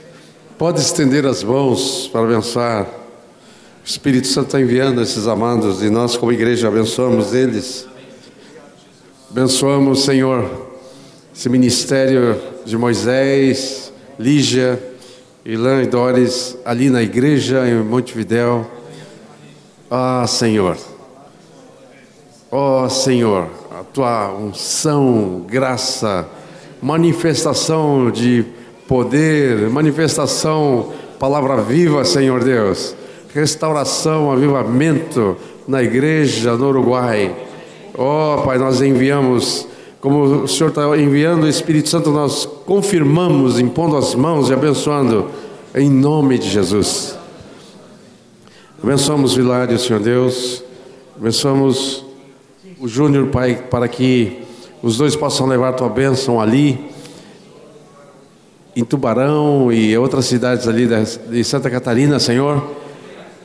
Pode 0.58 0.80
estender 0.80 1.26
as 1.26 1.44
mãos 1.44 2.08
para 2.08 2.22
abençoar. 2.22 2.86
O 2.86 3.86
Espírito 3.86 4.28
Santo 4.28 4.46
está 4.46 4.62
enviando 4.62 5.02
esses 5.02 5.28
amados 5.28 5.82
e 5.82 5.90
nós, 5.90 6.16
como 6.16 6.32
igreja, 6.32 6.70
abençoamos 6.70 7.34
eles. 7.34 7.86
Abençoamos, 9.36 10.04
Senhor, 10.04 10.48
esse 11.36 11.50
ministério 11.50 12.40
de 12.66 12.78
Moisés, 12.78 13.92
Lígia, 14.20 14.80
Ilan 15.44 15.82
e 15.82 15.88
Doris, 15.88 16.56
ali 16.64 16.88
na 16.88 17.02
igreja 17.02 17.68
em 17.68 17.84
Montevidéu. 17.84 18.64
Ah, 19.90 20.24
Senhor. 20.28 20.78
Oh, 22.52 22.88
Senhor, 22.88 23.48
a 23.72 23.84
tua 23.84 24.32
unção, 24.36 25.44
graça, 25.50 26.30
manifestação 26.80 28.12
de 28.12 28.46
poder, 28.88 29.68
manifestação, 29.68 30.94
palavra 31.18 31.60
viva, 31.60 32.06
Senhor 32.06 32.44
Deus, 32.44 32.96
restauração, 33.34 34.32
avivamento 34.32 35.36
na 35.68 35.82
igreja 35.82 36.56
no 36.56 36.68
Uruguai. 36.68 37.36
Ó 37.96 38.40
oh, 38.40 38.42
Pai, 38.42 38.58
nós 38.58 38.82
enviamos, 38.82 39.68
como 40.02 40.44
o 40.44 40.48
Senhor 40.48 40.70
está 40.70 40.98
enviando 40.98 41.44
o 41.44 41.48
Espírito 41.48 41.90
Santo, 41.90 42.10
nós 42.10 42.46
confirmamos, 42.66 43.60
impondo 43.60 43.96
as 43.96 44.16
mãos 44.16 44.50
e 44.50 44.54
abençoando, 44.54 45.30
em 45.76 45.90
nome 45.90 46.40
de 46.40 46.50
Jesus. 46.50 47.16
Abençoamos 48.82 49.36
Vilário, 49.36 49.78
Senhor 49.78 50.02
Deus, 50.02 50.64
abençoamos 51.16 52.04
o 52.80 52.88
Júnior, 52.88 53.28
Pai, 53.28 53.56
para 53.70 53.88
que 53.88 54.42
os 54.82 54.98
dois 54.98 55.16
possam 55.16 55.48
levar 55.48 55.74
tua 55.74 55.88
bênção 55.88 56.42
ali 56.42 56.92
em 58.76 58.84
Tubarão 58.84 59.72
e 59.72 59.96
outras 59.98 60.26
cidades 60.26 60.68
ali 60.68 60.88
de 61.30 61.44
Santa 61.44 61.70
Catarina, 61.70 62.20
Senhor. 62.20 62.72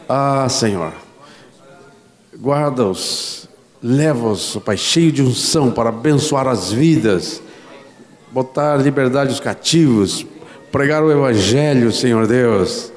Ah, 0.08 0.48
Senhor, 0.48 0.92
guarda-os, 2.40 3.47
leva-os, 3.82 4.56
Pai, 4.64 4.76
cheio 4.76 5.12
de 5.12 5.22
unção 5.22 5.70
para 5.70 5.88
abençoar 5.90 6.46
as 6.46 6.72
vidas, 6.72 7.42
botar 8.30 8.76
liberdade 8.76 9.30
aos 9.30 9.40
cativos, 9.40 10.26
pregar 10.70 11.02
o 11.02 11.10
Evangelho, 11.10 11.92
Senhor 11.92 12.26
Deus, 12.26 12.92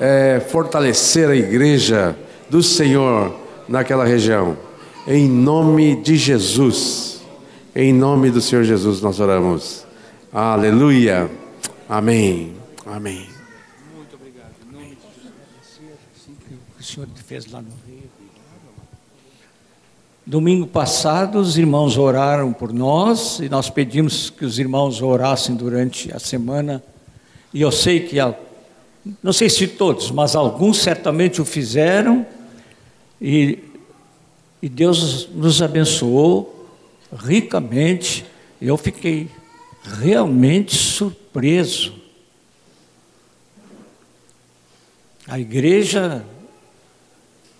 é, 0.00 0.40
fortalecer 0.48 1.28
a 1.28 1.36
igreja 1.36 2.16
do 2.48 2.62
Senhor 2.62 3.34
naquela 3.68 4.04
região. 4.04 4.56
Em 5.06 5.28
nome 5.28 5.96
de 5.96 6.16
Jesus, 6.16 7.20
em 7.74 7.92
nome 7.92 8.30
do 8.30 8.40
Senhor 8.40 8.64
Jesus 8.64 9.00
nós 9.00 9.20
oramos. 9.20 9.86
Aleluia. 10.32 11.30
Amém. 11.88 12.54
Amém. 12.86 13.28
Muito 13.94 14.14
obrigado. 14.14 14.52
Em 14.68 14.72
nome 14.72 14.96
de 14.96 15.22
Jesus, 15.22 15.98
assim 16.14 16.36
que 16.46 16.54
o 16.80 16.82
Senhor 16.82 17.08
fez 17.26 17.50
lá 17.50 17.60
no 17.60 17.70
Rio. 17.86 17.89
Domingo 20.30 20.64
passado, 20.64 21.40
os 21.40 21.58
irmãos 21.58 21.98
oraram 21.98 22.52
por 22.52 22.72
nós 22.72 23.40
e 23.40 23.48
nós 23.48 23.68
pedimos 23.68 24.30
que 24.30 24.44
os 24.44 24.60
irmãos 24.60 25.02
orassem 25.02 25.56
durante 25.56 26.14
a 26.14 26.20
semana 26.20 26.80
E 27.52 27.60
eu 27.60 27.72
sei 27.72 27.98
que, 27.98 28.14
não 29.20 29.32
sei 29.32 29.50
se 29.50 29.66
todos, 29.66 30.12
mas 30.12 30.36
alguns 30.36 30.78
certamente 30.78 31.42
o 31.42 31.44
fizeram, 31.44 32.24
e, 33.20 33.58
e 34.62 34.68
Deus 34.68 35.28
nos 35.34 35.60
abençoou 35.60 36.70
ricamente. 37.12 38.24
Eu 38.62 38.76
fiquei 38.76 39.28
realmente 39.82 40.76
surpreso. 40.76 41.92
A 45.26 45.40
igreja 45.40 46.24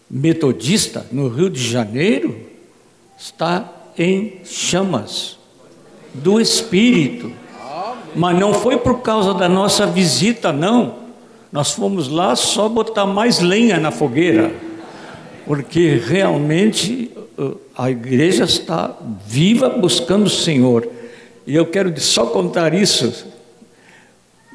metodista 0.09 1.04
no 1.11 1.26
Rio 1.26 1.50
de 1.50 1.68
Janeiro 1.68 2.48
está 3.20 3.70
em 3.98 4.40
chamas 4.44 5.37
do 6.14 6.40
Espírito. 6.40 7.30
Mas 8.16 8.38
não 8.38 8.54
foi 8.54 8.78
por 8.78 9.00
causa 9.02 9.35
da 9.35 9.48
nossa 9.48 9.87
visita, 9.87 10.52
não. 10.52 10.94
Nós 11.52 11.72
fomos 11.72 12.09
lá 12.09 12.35
só 12.35 12.68
botar 12.68 13.06
mais 13.06 13.40
lenha 13.40 13.78
na 13.78 13.90
fogueira, 13.90 14.52
porque 15.46 16.00
realmente 16.04 17.11
uh, 17.38 17.56
a 17.76 17.90
igreja 17.90 18.44
está 18.44 18.96
viva 19.26 19.68
buscando 19.68 20.26
o 20.26 20.30
Senhor. 20.30 20.88
E 21.46 21.54
eu 21.54 21.66
quero 21.66 21.98
só 22.00 22.26
contar 22.26 22.72
isso 22.72 23.26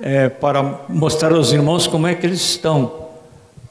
é, 0.01 0.27
para 0.27 0.85
mostrar 0.89 1.33
aos 1.33 1.51
irmãos 1.51 1.87
como 1.87 2.07
é 2.07 2.15
que 2.15 2.25
eles 2.25 2.41
estão. 2.41 3.05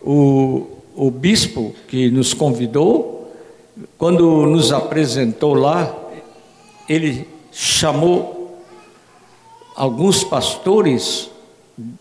O, 0.00 0.66
o 0.94 1.10
bispo 1.10 1.74
que 1.88 2.10
nos 2.10 2.32
convidou, 2.32 3.13
quando 3.98 4.46
nos 4.46 4.72
apresentou 4.72 5.54
lá, 5.54 5.94
ele 6.88 7.28
chamou 7.50 8.62
alguns 9.74 10.22
pastores 10.22 11.30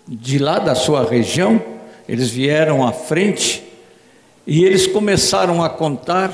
de 0.08 0.38
lá 0.38 0.60
da 0.60 0.76
sua 0.76 1.04
região, 1.08 1.62
eles 2.08 2.30
vieram 2.30 2.86
à 2.86 2.92
frente 2.92 3.64
e 4.46 4.64
eles 4.64 4.86
começaram 4.86 5.64
a 5.64 5.70
contar 5.70 6.32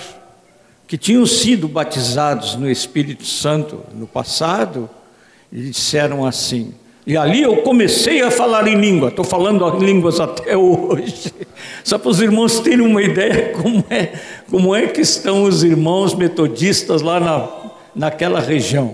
que 0.87 0.97
tinham 0.97 1.25
sido 1.25 1.67
batizados 1.67 2.55
no 2.55 2.69
Espírito 2.69 3.25
Santo 3.25 3.83
no 3.93 4.07
passado 4.07 4.89
e 5.51 5.61
disseram 5.61 6.25
assim: 6.25 6.73
e 7.09 7.17
ali 7.17 7.41
eu 7.41 7.57
comecei 7.63 8.21
a 8.21 8.29
falar 8.29 8.67
em 8.67 8.79
língua, 8.79 9.09
estou 9.09 9.25
falando 9.25 9.67
em 9.81 9.83
línguas 9.83 10.19
até 10.19 10.55
hoje, 10.55 11.33
só 11.83 11.97
para 11.97 12.07
os 12.07 12.21
irmãos 12.21 12.59
terem 12.59 12.85
uma 12.85 13.01
ideia 13.01 13.51
como 13.59 13.83
é, 13.89 14.13
como 14.47 14.75
é 14.75 14.85
que 14.85 15.01
estão 15.01 15.41
os 15.41 15.63
irmãos 15.63 16.13
metodistas 16.13 17.01
lá 17.01 17.19
na, 17.19 17.49
naquela 17.95 18.39
região. 18.39 18.93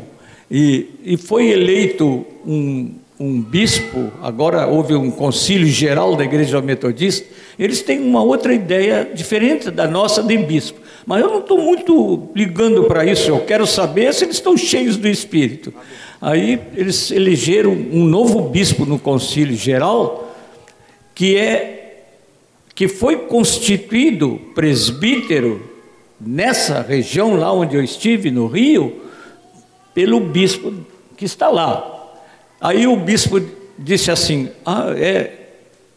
E, 0.49 0.91
e 1.03 1.17
foi 1.17 1.49
eleito 1.49 2.25
um, 2.47 2.93
um 3.19 3.41
bispo, 3.41 4.09
agora 4.23 4.65
houve 4.65 4.95
um 4.95 5.11
concílio 5.11 5.67
geral 5.67 6.15
da 6.15 6.23
igreja 6.23 6.61
metodista, 6.61 7.27
eles 7.59 7.81
têm 7.81 7.99
uma 7.99 8.23
outra 8.23 8.53
ideia 8.53 9.11
diferente 9.13 9.69
da 9.69 9.89
nossa 9.89 10.23
de 10.23 10.37
bispo. 10.37 10.79
Mas 11.05 11.21
eu 11.21 11.29
não 11.29 11.39
estou 11.39 11.57
muito 11.57 12.29
ligando 12.33 12.85
para 12.85 13.05
isso, 13.05 13.29
eu 13.29 13.41
quero 13.41 13.67
saber 13.67 14.13
se 14.13 14.23
eles 14.23 14.37
estão 14.37 14.55
cheios 14.55 14.95
do 14.95 15.05
Espírito. 15.09 15.73
Aí 16.25 16.59
eles 16.75 17.11
elegeram 17.11 17.71
um 17.71 18.03
novo 18.03 18.49
bispo 18.49 18.83
no 18.83 18.97
concílio 18.97 19.55
geral, 19.55 20.35
que 21.13 21.37
é 21.37 22.03
que 22.73 22.87
foi 22.87 23.27
constituído 23.27 24.41
presbítero 24.55 25.69
nessa 26.19 26.81
região 26.81 27.35
lá 27.35 27.53
onde 27.53 27.75
eu 27.75 27.83
estive 27.83 28.31
no 28.31 28.47
Rio, 28.47 29.03
pelo 29.93 30.19
bispo 30.19 30.73
que 31.15 31.25
está 31.25 31.47
lá. 31.47 32.15
Aí 32.59 32.87
o 32.87 32.95
bispo 32.95 33.39
disse 33.77 34.09
assim: 34.09 34.49
Ah, 34.65 34.95
é, 34.97 35.31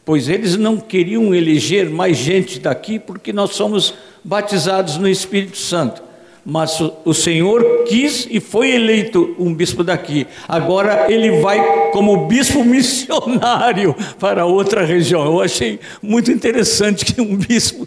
pois 0.04 0.28
eles 0.28 0.58
não 0.58 0.76
queriam 0.76 1.34
eleger 1.34 1.88
mais 1.88 2.18
gente 2.18 2.60
daqui 2.60 2.98
porque 2.98 3.32
nós 3.32 3.52
somos 3.52 3.94
batizados 4.22 4.98
no 4.98 5.08
Espírito 5.08 5.56
Santo. 5.56 6.02
Mas 6.50 6.80
o 7.04 7.12
Senhor 7.12 7.84
quis 7.86 8.26
e 8.30 8.40
foi 8.40 8.70
eleito 8.70 9.36
um 9.38 9.52
bispo 9.52 9.84
daqui. 9.84 10.26
Agora 10.48 11.04
ele 11.12 11.42
vai 11.42 11.90
como 11.90 12.26
bispo 12.26 12.64
missionário 12.64 13.94
para 14.18 14.46
outra 14.46 14.82
região. 14.82 15.26
Eu 15.26 15.42
achei 15.42 15.78
muito 16.00 16.32
interessante 16.32 17.04
que 17.04 17.20
um 17.20 17.36
bispo 17.36 17.86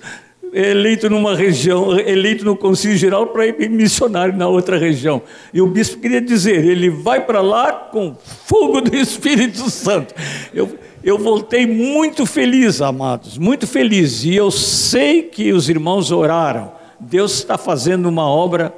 eleito 0.54 1.10
numa 1.10 1.36
região, 1.36 2.00
eleito 2.00 2.46
no 2.46 2.56
Conselho 2.56 2.96
Geral 2.96 3.26
para 3.26 3.48
ir 3.48 3.68
missionário 3.68 4.38
na 4.38 4.48
outra 4.48 4.78
região. 4.78 5.24
E 5.52 5.60
o 5.60 5.66
bispo 5.66 6.00
queria 6.00 6.22
dizer, 6.22 6.64
ele 6.64 6.88
vai 6.88 7.26
para 7.26 7.42
lá 7.42 7.72
com 7.72 8.16
fogo 8.46 8.80
do 8.80 8.94
Espírito 8.96 9.72
Santo. 9.72 10.14
Eu, 10.54 10.78
eu 11.04 11.18
voltei 11.18 11.66
muito 11.66 12.28
feliz, 12.28 12.80
amados, 12.80 13.40
muito 13.40 13.66
feliz. 13.66 14.24
E 14.24 14.36
eu 14.36 14.52
sei 14.52 15.24
que 15.24 15.52
os 15.52 15.68
irmãos 15.68 16.12
oraram. 16.12 16.80
Deus 17.02 17.34
está 17.34 17.58
fazendo 17.58 18.08
uma 18.08 18.28
obra 18.28 18.74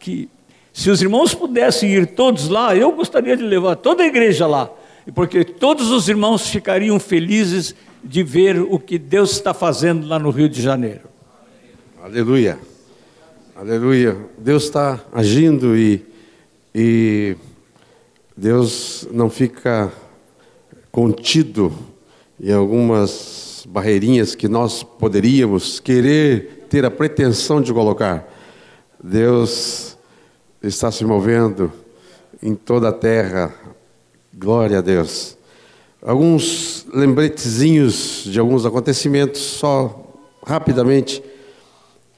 que, 0.00 0.28
se 0.72 0.90
os 0.90 1.00
irmãos 1.00 1.32
pudessem 1.32 1.90
ir 1.90 2.06
todos 2.08 2.48
lá, 2.48 2.74
eu 2.74 2.90
gostaria 2.92 3.36
de 3.36 3.42
levar 3.44 3.76
toda 3.76 4.02
a 4.02 4.06
igreja 4.06 4.46
lá, 4.48 4.68
porque 5.14 5.44
todos 5.44 5.90
os 5.90 6.08
irmãos 6.08 6.48
ficariam 6.48 6.98
felizes 6.98 7.74
de 8.02 8.22
ver 8.24 8.60
o 8.60 8.78
que 8.78 8.98
Deus 8.98 9.30
está 9.30 9.54
fazendo 9.54 10.08
lá 10.08 10.18
no 10.18 10.30
Rio 10.30 10.48
de 10.48 10.60
Janeiro. 10.60 11.02
Aleluia. 12.02 12.58
Aleluia. 13.54 14.16
Deus 14.36 14.64
está 14.64 15.00
agindo 15.12 15.76
e, 15.76 16.04
e 16.74 17.36
Deus 18.36 19.06
não 19.12 19.30
fica 19.30 19.92
contido 20.90 21.72
em 22.40 22.52
algumas 22.52 23.64
barreirinhas 23.68 24.34
que 24.34 24.48
nós 24.48 24.82
poderíamos 24.82 25.78
querer 25.80 26.57
ter 26.68 26.84
a 26.84 26.90
pretensão 26.90 27.60
de 27.60 27.72
colocar. 27.72 28.28
Deus 29.02 29.96
está 30.62 30.90
se 30.90 31.04
movendo 31.04 31.72
em 32.42 32.54
toda 32.54 32.88
a 32.88 32.92
terra. 32.92 33.54
Glória 34.32 34.78
a 34.78 34.80
Deus. 34.80 35.36
Alguns 36.02 36.86
lembretezinhos 36.92 38.24
de 38.24 38.38
alguns 38.38 38.64
acontecimentos, 38.64 39.40
só 39.40 40.14
rapidamente. 40.46 41.22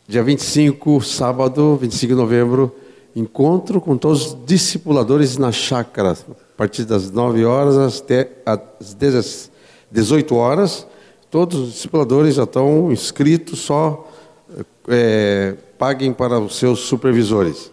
Dia 0.07 0.23
25, 0.23 1.01
sábado, 1.03 1.77
25 1.77 2.13
de 2.13 2.19
novembro, 2.19 2.75
encontro 3.15 3.81
com 3.81 3.97
todos 3.97 4.27
os 4.27 4.45
discipuladores 4.45 5.37
na 5.37 5.53
chácara, 5.53 6.13
a 6.13 6.57
partir 6.57 6.85
das 6.85 7.11
9 7.11 7.45
horas 7.45 8.01
até 8.01 8.29
as 8.45 8.97
18 9.91 10.35
horas. 10.35 10.87
Todos 11.31 11.61
os 11.61 11.73
discipuladores 11.75 12.35
já 12.35 12.43
estão 12.43 12.91
inscritos, 12.91 13.61
só 13.61 14.10
é, 14.89 15.55
paguem 15.79 16.13
para 16.13 16.39
os 16.39 16.57
seus 16.57 16.81
supervisores. 16.81 17.71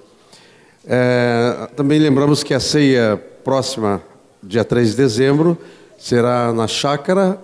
É, 0.86 1.70
também 1.76 2.00
lembramos 2.00 2.44
que 2.44 2.54
a 2.54 2.60
ceia 2.60 3.22
próxima, 3.44 4.02
dia 4.42 4.63
3 4.63 4.92
de 4.92 4.98
dezembro, 4.98 5.58
será 5.98 6.54
na 6.54 6.68
chácara, 6.68 7.40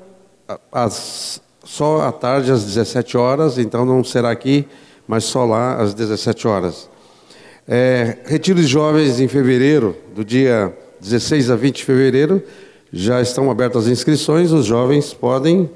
às, 0.72 1.42
só 1.64 2.02
à 2.02 2.12
tarde, 2.12 2.52
às 2.52 2.64
17 2.64 3.18
horas, 3.18 3.58
então 3.58 3.86
não 3.86 4.04
será 4.04 4.32
aqui 4.32 4.68
mas 5.08 5.26
só 5.26 5.46
lá 5.46 5.76
às 5.76 5.94
17 5.94 6.48
horas. 6.48 6.90
É, 7.68 8.18
retiro 8.26 8.60
de 8.60 8.68
jovens 8.68 9.20
em 9.20 9.28
fevereiro, 9.28 9.96
do 10.16 10.24
dia 10.24 10.76
16 11.00 11.50
a 11.50 11.56
20 11.56 11.78
de 11.78 11.86
fevereiro, 11.86 12.42
já 12.92 13.22
estão 13.22 13.50
abertas 13.50 13.86
as 13.86 13.92
inscrições, 13.92 14.52
os 14.52 14.66
jovens 14.66 15.14
podem, 15.14 15.70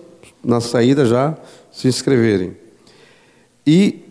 na 0.44 0.62
saída, 0.62 1.06
já 1.06 1.36
se 1.72 1.88
inscreverem. 1.88 2.56
E 3.70 4.02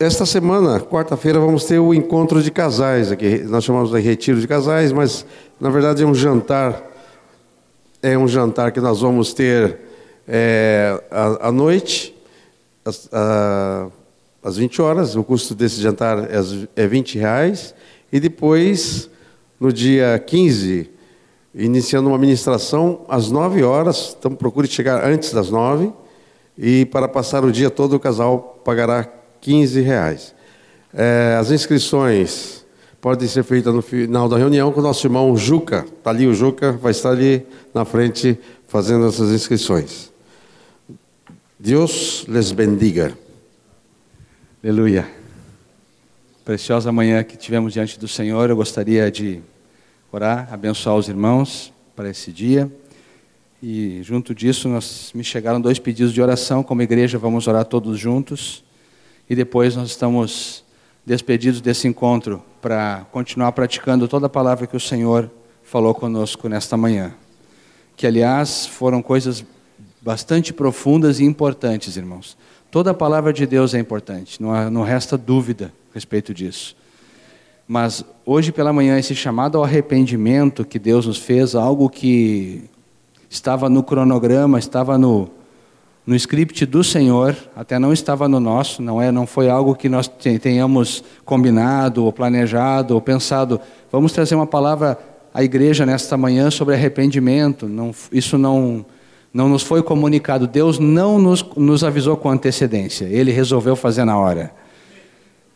esta 0.00 0.26
semana, 0.26 0.80
quarta-feira, 0.80 1.38
vamos 1.38 1.64
ter 1.64 1.78
o 1.78 1.94
encontro 1.94 2.42
de 2.42 2.50
casais 2.50 3.12
aqui. 3.12 3.38
Nós 3.44 3.62
chamamos 3.62 3.92
de 3.92 4.00
retiro 4.00 4.40
de 4.40 4.48
casais, 4.48 4.90
mas 4.90 5.24
na 5.60 5.70
verdade 5.70 6.02
é 6.02 6.06
um 6.06 6.12
jantar. 6.12 6.82
É 8.02 8.18
um 8.18 8.26
jantar 8.26 8.72
que 8.72 8.80
nós 8.80 9.00
vamos 9.00 9.32
ter 9.32 9.78
é, 10.26 11.00
à, 11.08 11.48
à 11.48 11.52
noite. 11.52 12.12
A, 13.12 13.86
às 14.42 14.56
20 14.56 14.82
horas, 14.82 15.14
o 15.14 15.22
custo 15.22 15.54
desse 15.54 15.80
jantar 15.80 16.28
é 16.74 16.86
20 16.88 17.16
é 17.16 17.20
reais, 17.20 17.74
e 18.10 18.18
depois, 18.18 19.08
no 19.60 19.72
dia 19.72 20.18
15, 20.26 20.90
iniciando 21.54 22.08
uma 22.08 22.18
ministração 22.18 23.04
às 23.08 23.30
9 23.30 23.62
horas, 23.62 24.16
então 24.18 24.34
procure 24.34 24.66
chegar 24.66 25.04
antes 25.04 25.32
das 25.32 25.48
9, 25.48 25.92
e 26.58 26.84
para 26.86 27.06
passar 27.06 27.44
o 27.44 27.52
dia 27.52 27.70
todo 27.70 27.94
o 27.94 28.00
casal 28.00 28.60
pagará 28.64 29.08
15 29.40 29.80
reais. 29.80 30.34
É, 30.92 31.36
as 31.38 31.52
inscrições 31.52 32.66
podem 33.00 33.28
ser 33.28 33.44
feitas 33.44 33.72
no 33.72 33.80
final 33.80 34.28
da 34.28 34.36
reunião 34.36 34.72
com 34.72 34.80
o 34.80 34.82
nosso 34.82 35.06
irmão 35.06 35.36
Juca, 35.36 35.86
está 35.98 36.10
ali 36.10 36.26
o 36.26 36.34
Juca, 36.34 36.72
vai 36.72 36.90
estar 36.90 37.10
ali 37.10 37.46
na 37.72 37.84
frente 37.84 38.36
fazendo 38.66 39.06
essas 39.06 39.30
inscrições. 39.30 40.12
Deus 41.56 42.24
les 42.28 42.50
bendiga. 42.50 43.16
Aleluia. 44.62 45.08
Preciosa 46.44 46.90
manhã 46.90 47.22
que 47.22 47.36
tivemos 47.36 47.72
diante 47.72 47.98
do 48.00 48.08
Senhor, 48.08 48.50
eu 48.50 48.56
gostaria 48.56 49.10
de 49.10 49.40
orar, 50.10 50.48
abençoar 50.52 50.96
os 50.96 51.08
irmãos 51.08 51.72
para 51.94 52.10
esse 52.10 52.32
dia. 52.32 52.70
E 53.62 54.00
junto 54.02 54.34
disso, 54.34 54.68
nós, 54.68 55.10
me 55.14 55.24
chegaram 55.24 55.60
dois 55.60 55.78
pedidos 55.78 56.12
de 56.12 56.22
oração. 56.22 56.62
Como 56.62 56.80
igreja, 56.80 57.18
vamos 57.18 57.46
orar 57.48 57.64
todos 57.64 57.98
juntos. 57.98 58.64
E 59.28 59.34
depois 59.34 59.74
nós 59.74 59.90
estamos 59.90 60.64
despedidos 61.04 61.60
desse 61.60 61.88
encontro 61.88 62.42
para 62.60 63.06
continuar 63.10 63.52
praticando 63.52 64.06
toda 64.06 64.26
a 64.26 64.30
palavra 64.30 64.66
que 64.66 64.76
o 64.76 64.80
Senhor 64.80 65.30
falou 65.62 65.94
conosco 65.94 66.48
nesta 66.48 66.76
manhã. 66.76 67.12
Que, 67.96 68.06
aliás, 68.06 68.66
foram 68.66 69.02
coisas 69.02 69.44
bastante 70.00 70.52
profundas 70.52 71.18
e 71.18 71.24
importantes, 71.24 71.96
irmãos. 71.96 72.36
Toda 72.70 72.92
a 72.92 72.94
palavra 72.94 73.32
de 73.32 73.46
Deus 73.46 73.74
é 73.74 73.78
importante, 73.78 74.40
não, 74.40 74.52
há, 74.52 74.70
não 74.70 74.82
resta 74.82 75.16
dúvida 75.16 75.72
a 75.90 75.94
respeito 75.94 76.32
disso. 76.32 76.76
Mas 77.66 78.04
hoje 78.24 78.52
pela 78.52 78.72
manhã, 78.72 78.98
esse 78.98 79.14
chamado 79.14 79.58
ao 79.58 79.64
arrependimento 79.64 80.64
que 80.64 80.78
Deus 80.78 81.06
nos 81.06 81.18
fez, 81.18 81.54
algo 81.54 81.88
que 81.90 82.64
estava 83.28 83.68
no 83.68 83.82
cronograma, 83.82 84.58
estava 84.58 84.96
no, 84.96 85.28
no 86.06 86.14
script 86.16 86.64
do 86.64 86.82
Senhor, 86.82 87.36
até 87.54 87.78
não 87.78 87.92
estava 87.92 88.28
no 88.28 88.40
nosso, 88.40 88.82
não 88.82 89.00
é, 89.00 89.12
não 89.12 89.26
foi 89.26 89.48
algo 89.48 89.74
que 89.74 89.88
nós 89.88 90.08
tenhamos 90.40 91.04
combinado 91.24 92.04
ou 92.04 92.12
planejado 92.12 92.94
ou 92.94 93.00
pensado. 93.00 93.60
Vamos 93.92 94.12
trazer 94.12 94.34
uma 94.34 94.46
palavra 94.46 94.98
à 95.34 95.42
igreja 95.42 95.84
nesta 95.84 96.16
manhã 96.16 96.50
sobre 96.50 96.74
arrependimento. 96.74 97.68
Não, 97.68 97.92
isso 98.10 98.38
não 98.38 98.84
não 99.32 99.48
nos 99.48 99.62
foi 99.62 99.82
comunicado. 99.82 100.46
Deus 100.46 100.78
não 100.78 101.18
nos, 101.18 101.44
nos 101.56 101.84
avisou 101.84 102.16
com 102.16 102.30
antecedência. 102.30 103.04
Ele 103.04 103.30
resolveu 103.30 103.76
fazer 103.76 104.04
na 104.04 104.18
hora. 104.18 104.52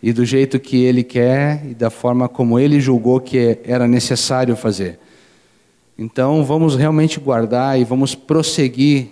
E 0.03 0.13
do 0.13 0.25
jeito 0.25 0.59
que 0.61 0.85
ele 0.85 1.03
quer 1.03 1.65
e 1.65 1.75
da 1.75 1.89
forma 1.89 2.29
como 2.29 2.59
ele 2.59 2.81
julgou 2.81 3.21
que 3.21 3.59
era 3.65 3.87
necessário 3.87 4.55
fazer. 4.57 4.99
Então 6.03 6.45
vamos 6.45 6.75
realmente 6.75 7.21
guardar 7.21 7.79
e 7.81 7.85
vamos 7.85 8.13
prosseguir, 8.13 9.07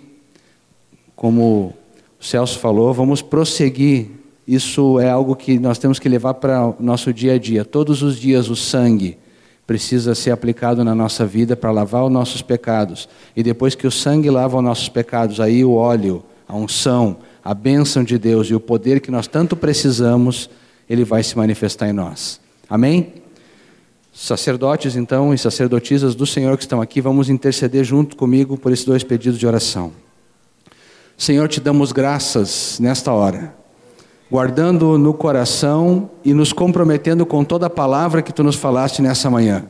como 1.15 1.73
o 2.19 2.23
Celso 2.23 2.59
falou, 2.59 2.93
vamos 2.93 3.21
prosseguir. 3.21 4.09
Isso 4.45 4.99
é 4.99 5.09
algo 5.09 5.33
que 5.33 5.57
nós 5.57 5.77
temos 5.77 5.99
que 5.99 6.09
levar 6.09 6.33
para 6.33 6.67
o 6.67 6.75
nosso 6.81 7.13
dia 7.13 7.35
a 7.35 7.37
dia. 7.37 7.63
Todos 7.63 8.01
os 8.01 8.17
dias 8.17 8.49
o 8.49 8.57
sangue 8.57 9.17
precisa 9.65 10.13
ser 10.13 10.31
aplicado 10.31 10.83
na 10.83 10.93
nossa 10.93 11.25
vida 11.25 11.55
para 11.55 11.71
lavar 11.71 12.03
os 12.03 12.11
nossos 12.11 12.41
pecados. 12.41 13.07
E 13.37 13.41
depois 13.41 13.73
que 13.73 13.87
o 13.87 13.91
sangue 13.91 14.29
lava 14.29 14.57
os 14.57 14.63
nossos 14.63 14.89
pecados, 14.89 15.39
aí 15.39 15.63
o 15.63 15.75
óleo, 15.75 16.21
a 16.45 16.57
unção, 16.57 17.15
a 17.41 17.53
bênção 17.53 18.03
de 18.03 18.17
Deus 18.17 18.47
e 18.47 18.53
o 18.53 18.59
poder 18.59 18.99
que 18.99 19.09
nós 19.09 19.27
tanto 19.27 19.55
precisamos, 19.55 20.49
ele 20.89 21.05
vai 21.05 21.23
se 21.23 21.37
manifestar 21.37 21.87
em 21.87 21.93
nós. 21.93 22.41
Amém? 22.69 23.20
Sacerdotes, 24.13 24.95
então, 24.95 25.33
e 25.33 25.37
sacerdotisas 25.37 26.15
do 26.15 26.25
Senhor 26.25 26.57
que 26.57 26.63
estão 26.63 26.81
aqui, 26.81 26.99
vamos 27.01 27.29
interceder 27.29 27.83
junto 27.83 28.15
comigo 28.15 28.57
por 28.57 28.71
esses 28.71 28.85
dois 28.85 29.03
pedidos 29.03 29.39
de 29.39 29.47
oração. 29.47 29.91
Senhor, 31.17 31.47
te 31.47 31.59
damos 31.59 31.91
graças 31.91 32.77
nesta 32.79 33.13
hora 33.13 33.61
guardando 34.31 34.97
no 34.97 35.13
coração 35.13 36.09
e 36.23 36.33
nos 36.33 36.53
comprometendo 36.53 37.25
com 37.25 37.43
toda 37.43 37.65
a 37.65 37.69
palavra 37.69 38.21
que 38.21 38.31
tu 38.31 38.43
nos 38.43 38.55
falaste 38.55 39.01
nessa 39.01 39.29
manhã. 39.29 39.65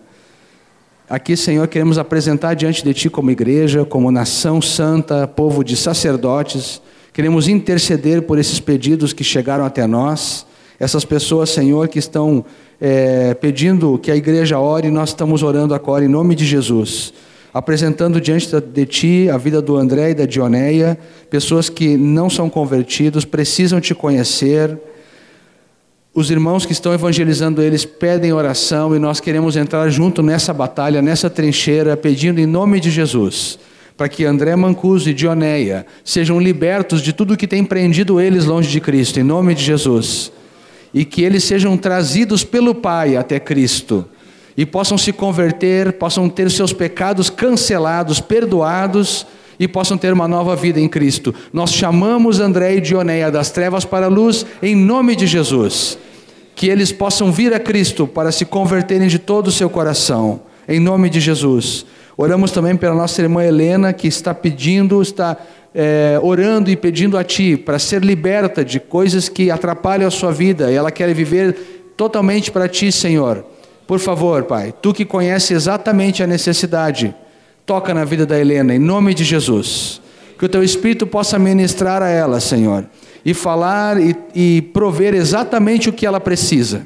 Aqui, 1.10 1.36
Senhor, 1.36 1.68
queremos 1.68 1.98
apresentar 1.98 2.54
diante 2.54 2.84
de 2.84 2.94
ti 2.94 3.10
como 3.10 3.32
igreja, 3.32 3.84
como 3.84 4.12
nação 4.12 4.62
santa, 4.62 5.28
povo 5.28 5.64
de 5.64 5.76
sacerdotes, 5.76 6.80
queremos 7.12 7.48
interceder 7.48 8.22
por 8.22 8.38
esses 8.38 8.60
pedidos 8.60 9.14
que 9.14 9.24
chegaram 9.24 9.66
até 9.66 9.88
nós, 9.88 10.46
essas 10.80 11.04
pessoas, 11.04 11.50
Senhor, 11.50 11.88
que 11.88 11.98
estão 11.98 12.46
é, 12.82 13.34
pedindo 13.36 13.98
que 13.98 14.12
a 14.12 14.16
igreja 14.16 14.60
ore, 14.60 14.90
nós 14.90 15.10
estamos 15.10 15.44
orando 15.44 15.74
agora 15.74 16.04
em 16.04 16.10
nome 16.10 16.36
de 16.36 16.46
Jesus 16.46 17.14
apresentando 17.54 18.22
diante 18.22 18.48
de 18.60 18.86
ti 18.86 19.30
a 19.30 19.38
vida 19.38 19.62
do 19.62 19.76
André 19.76 20.12
e 20.12 20.16
da 20.16 20.26
Dioneia, 20.26 20.98
pessoas 21.30 21.70
que 21.70 21.98
não 21.98 22.30
são 22.30 22.50
convertidos, 22.50 23.26
precisam 23.26 23.82
te 23.82 23.94
conhecer. 23.94 24.78
Os 26.14 26.32
irmãos 26.32 26.66
que 26.66 26.72
estão 26.72 26.94
evangelizando 26.94 27.62
eles 27.62 27.86
pedem 27.86 28.34
oração 28.34 28.96
e 28.96 29.00
nós 29.00 29.20
queremos 29.20 29.56
entrar 29.56 29.90
junto 29.90 30.22
nessa 30.22 30.54
batalha, 30.54 31.02
nessa 31.02 31.30
trincheira, 31.30 31.98
pedindo 31.98 32.40
em 32.40 32.46
nome 32.46 32.80
de 32.80 32.90
Jesus, 32.90 33.60
para 33.98 34.10
que 34.10 34.26
André 34.26 34.56
Mancuso 34.56 35.10
e 35.10 35.14
Dioneia 35.14 35.86
sejam 36.04 36.40
libertos 36.40 37.02
de 37.02 37.12
tudo 37.12 37.38
que 37.38 37.48
tem 37.48 37.64
prendido 37.64 38.20
eles 38.20 38.46
longe 38.46 38.70
de 38.70 38.80
Cristo, 38.80 39.20
em 39.20 39.24
nome 39.24 39.56
de 39.56 39.64
Jesus, 39.64 40.32
e 40.94 41.06
que 41.06 41.24
eles 41.24 41.44
sejam 41.44 41.78
trazidos 41.78 42.44
pelo 42.44 42.76
Pai 42.76 43.16
até 43.16 43.40
Cristo 43.40 44.06
e 44.58 44.66
possam 44.66 44.98
se 44.98 45.14
converter, 45.14 45.94
possam 45.94 46.30
ter 46.30 46.50
seus 46.52 46.74
pecados 46.74 47.30
cancelados, 47.30 48.20
perdoados 48.20 49.26
e 49.60 49.68
possam 49.68 49.98
ter 49.98 50.12
uma 50.12 50.28
nova 50.28 50.56
vida 50.56 50.80
em 50.80 50.90
Cristo. 50.90 51.34
Nós 51.54 51.74
chamamos 51.74 52.40
André 52.40 52.76
e 52.76 52.82
Dioneia 52.82 53.32
das 53.32 53.52
trevas 53.52 53.86
para 53.86 54.08
a 54.08 54.10
luz 54.10 54.46
em 54.62 54.76
nome 54.76 55.16
de 55.16 55.28
Jesus. 55.28 55.98
Que 56.56 56.68
eles 56.68 56.92
possam 56.92 57.32
vir 57.32 57.54
a 57.54 57.60
Cristo 57.60 58.06
para 58.06 58.32
se 58.32 58.46
converterem 58.46 59.08
de 59.08 59.18
todo 59.18 59.48
o 59.48 59.52
seu 59.52 59.70
coração, 59.70 60.42
em 60.68 60.80
nome 60.80 61.10
de 61.10 61.20
Jesus. 61.20 61.86
Oramos 62.18 62.52
também 62.52 62.76
pela 62.76 62.94
nossa 62.94 63.22
irmã 63.22 63.44
Helena, 63.44 63.94
que 63.94 64.08
está 64.08 64.34
pedindo, 64.34 65.02
está 65.02 65.38
é, 65.74 66.20
orando 66.22 66.70
e 66.70 66.76
pedindo 66.76 67.18
a 67.18 67.24
Ti 67.24 67.58
para 67.58 67.80
ser 67.80 68.04
liberta 68.04 68.64
de 68.64 68.80
coisas 68.80 69.30
que 69.30 69.50
atrapalham 69.50 70.08
a 70.08 70.12
sua 70.12 70.32
vida. 70.32 70.72
E 70.72 70.76
ela 70.76 70.92
quer 70.92 71.14
viver 71.14 71.94
totalmente 71.96 72.52
para 72.52 72.68
Ti, 72.68 72.92
Senhor. 72.92 73.46
Por 73.88 74.00
favor, 74.00 74.44
Pai, 74.44 74.74
tu 74.82 74.94
que 74.94 75.06
conhece 75.06 75.54
exatamente 75.54 76.24
a 76.24 76.28
necessidade, 76.28 77.14
toca 77.66 77.94
na 77.94 78.06
vida 78.06 78.26
da 78.26 78.40
Helena, 78.40 78.74
em 78.74 78.80
nome 78.80 79.14
de 79.14 79.24
Jesus. 79.24 80.02
Que 80.38 80.46
o 80.46 80.50
teu 80.50 80.64
Espírito 80.64 81.06
possa 81.06 81.38
ministrar 81.38 82.02
a 82.02 82.10
ela, 82.10 82.40
Senhor, 82.40 82.86
e 83.24 83.34
falar 83.34 84.02
e, 84.02 84.16
e 84.34 84.62
prover 84.74 85.14
exatamente 85.14 85.90
o 85.90 85.94
que 85.94 86.06
ela 86.06 86.20
precisa. 86.20 86.84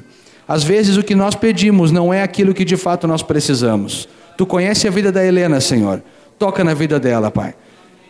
Às 0.48 0.64
vezes 0.64 0.98
o 0.98 1.04
que 1.04 1.16
nós 1.16 1.36
pedimos 1.36 1.92
não 1.92 2.14
é 2.14 2.22
aquilo 2.22 2.54
que 2.54 2.66
de 2.66 2.78
fato 2.78 3.08
nós 3.08 3.24
precisamos. 3.24 4.08
Tu 4.38 4.46
conhece 4.46 4.88
a 4.88 4.92
vida 4.92 5.12
da 5.12 5.26
Helena, 5.26 5.62
Senhor. 5.62 6.04
Toca 6.38 6.64
na 6.64 6.74
vida 6.74 7.00
dela, 7.00 7.32
Pai. 7.32 7.56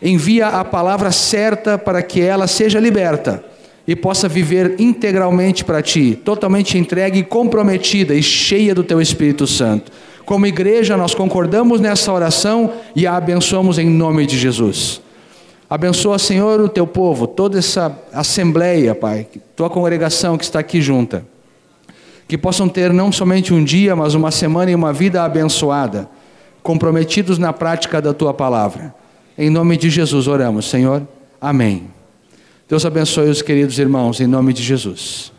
Envia 0.00 0.48
a 0.48 0.64
palavra 0.64 1.10
certa 1.10 1.78
para 1.78 2.02
que 2.02 2.20
ela 2.20 2.46
seja 2.46 2.78
liberta 2.78 3.42
e 3.86 3.94
possa 3.94 4.28
viver 4.28 4.74
integralmente 4.78 5.64
para 5.64 5.80
Ti, 5.80 6.18
totalmente 6.24 6.76
entregue 6.76 7.22
comprometida 7.22 8.14
e 8.14 8.22
cheia 8.22 8.74
do 8.74 8.82
Teu 8.82 9.00
Espírito 9.00 9.46
Santo. 9.46 9.92
Como 10.24 10.46
igreja, 10.46 10.96
nós 10.96 11.14
concordamos 11.14 11.80
nessa 11.80 12.12
oração 12.12 12.72
e 12.96 13.06
a 13.06 13.16
abençoamos 13.16 13.78
em 13.78 13.88
nome 13.88 14.26
de 14.26 14.36
Jesus. 14.36 15.00
Abençoa, 15.70 16.18
Senhor, 16.18 16.60
o 16.60 16.68
Teu 16.68 16.86
povo, 16.86 17.26
toda 17.26 17.58
essa 17.58 17.96
assembleia, 18.12 18.94
Pai, 18.94 19.26
Tua 19.54 19.70
congregação 19.70 20.36
que 20.36 20.44
está 20.44 20.58
aqui 20.58 20.80
junta. 20.80 21.24
Que 22.26 22.36
possam 22.36 22.68
ter 22.68 22.92
não 22.92 23.12
somente 23.12 23.54
um 23.54 23.62
dia, 23.62 23.94
mas 23.94 24.14
uma 24.14 24.32
semana 24.32 24.70
e 24.70 24.74
uma 24.74 24.92
vida 24.92 25.22
abençoada, 25.22 26.08
comprometidos 26.60 27.38
na 27.38 27.52
prática 27.52 28.02
da 28.02 28.12
Tua 28.12 28.34
palavra. 28.34 28.92
Em 29.38 29.50
nome 29.50 29.76
de 29.76 29.90
Jesus 29.90 30.26
oramos, 30.26 30.68
Senhor. 30.70 31.06
Amém. 31.40 31.88
Deus 32.68 32.84
abençoe 32.84 33.28
os 33.28 33.42
queridos 33.42 33.78
irmãos, 33.78 34.20
em 34.20 34.26
nome 34.26 34.52
de 34.52 34.62
Jesus. 34.62 35.32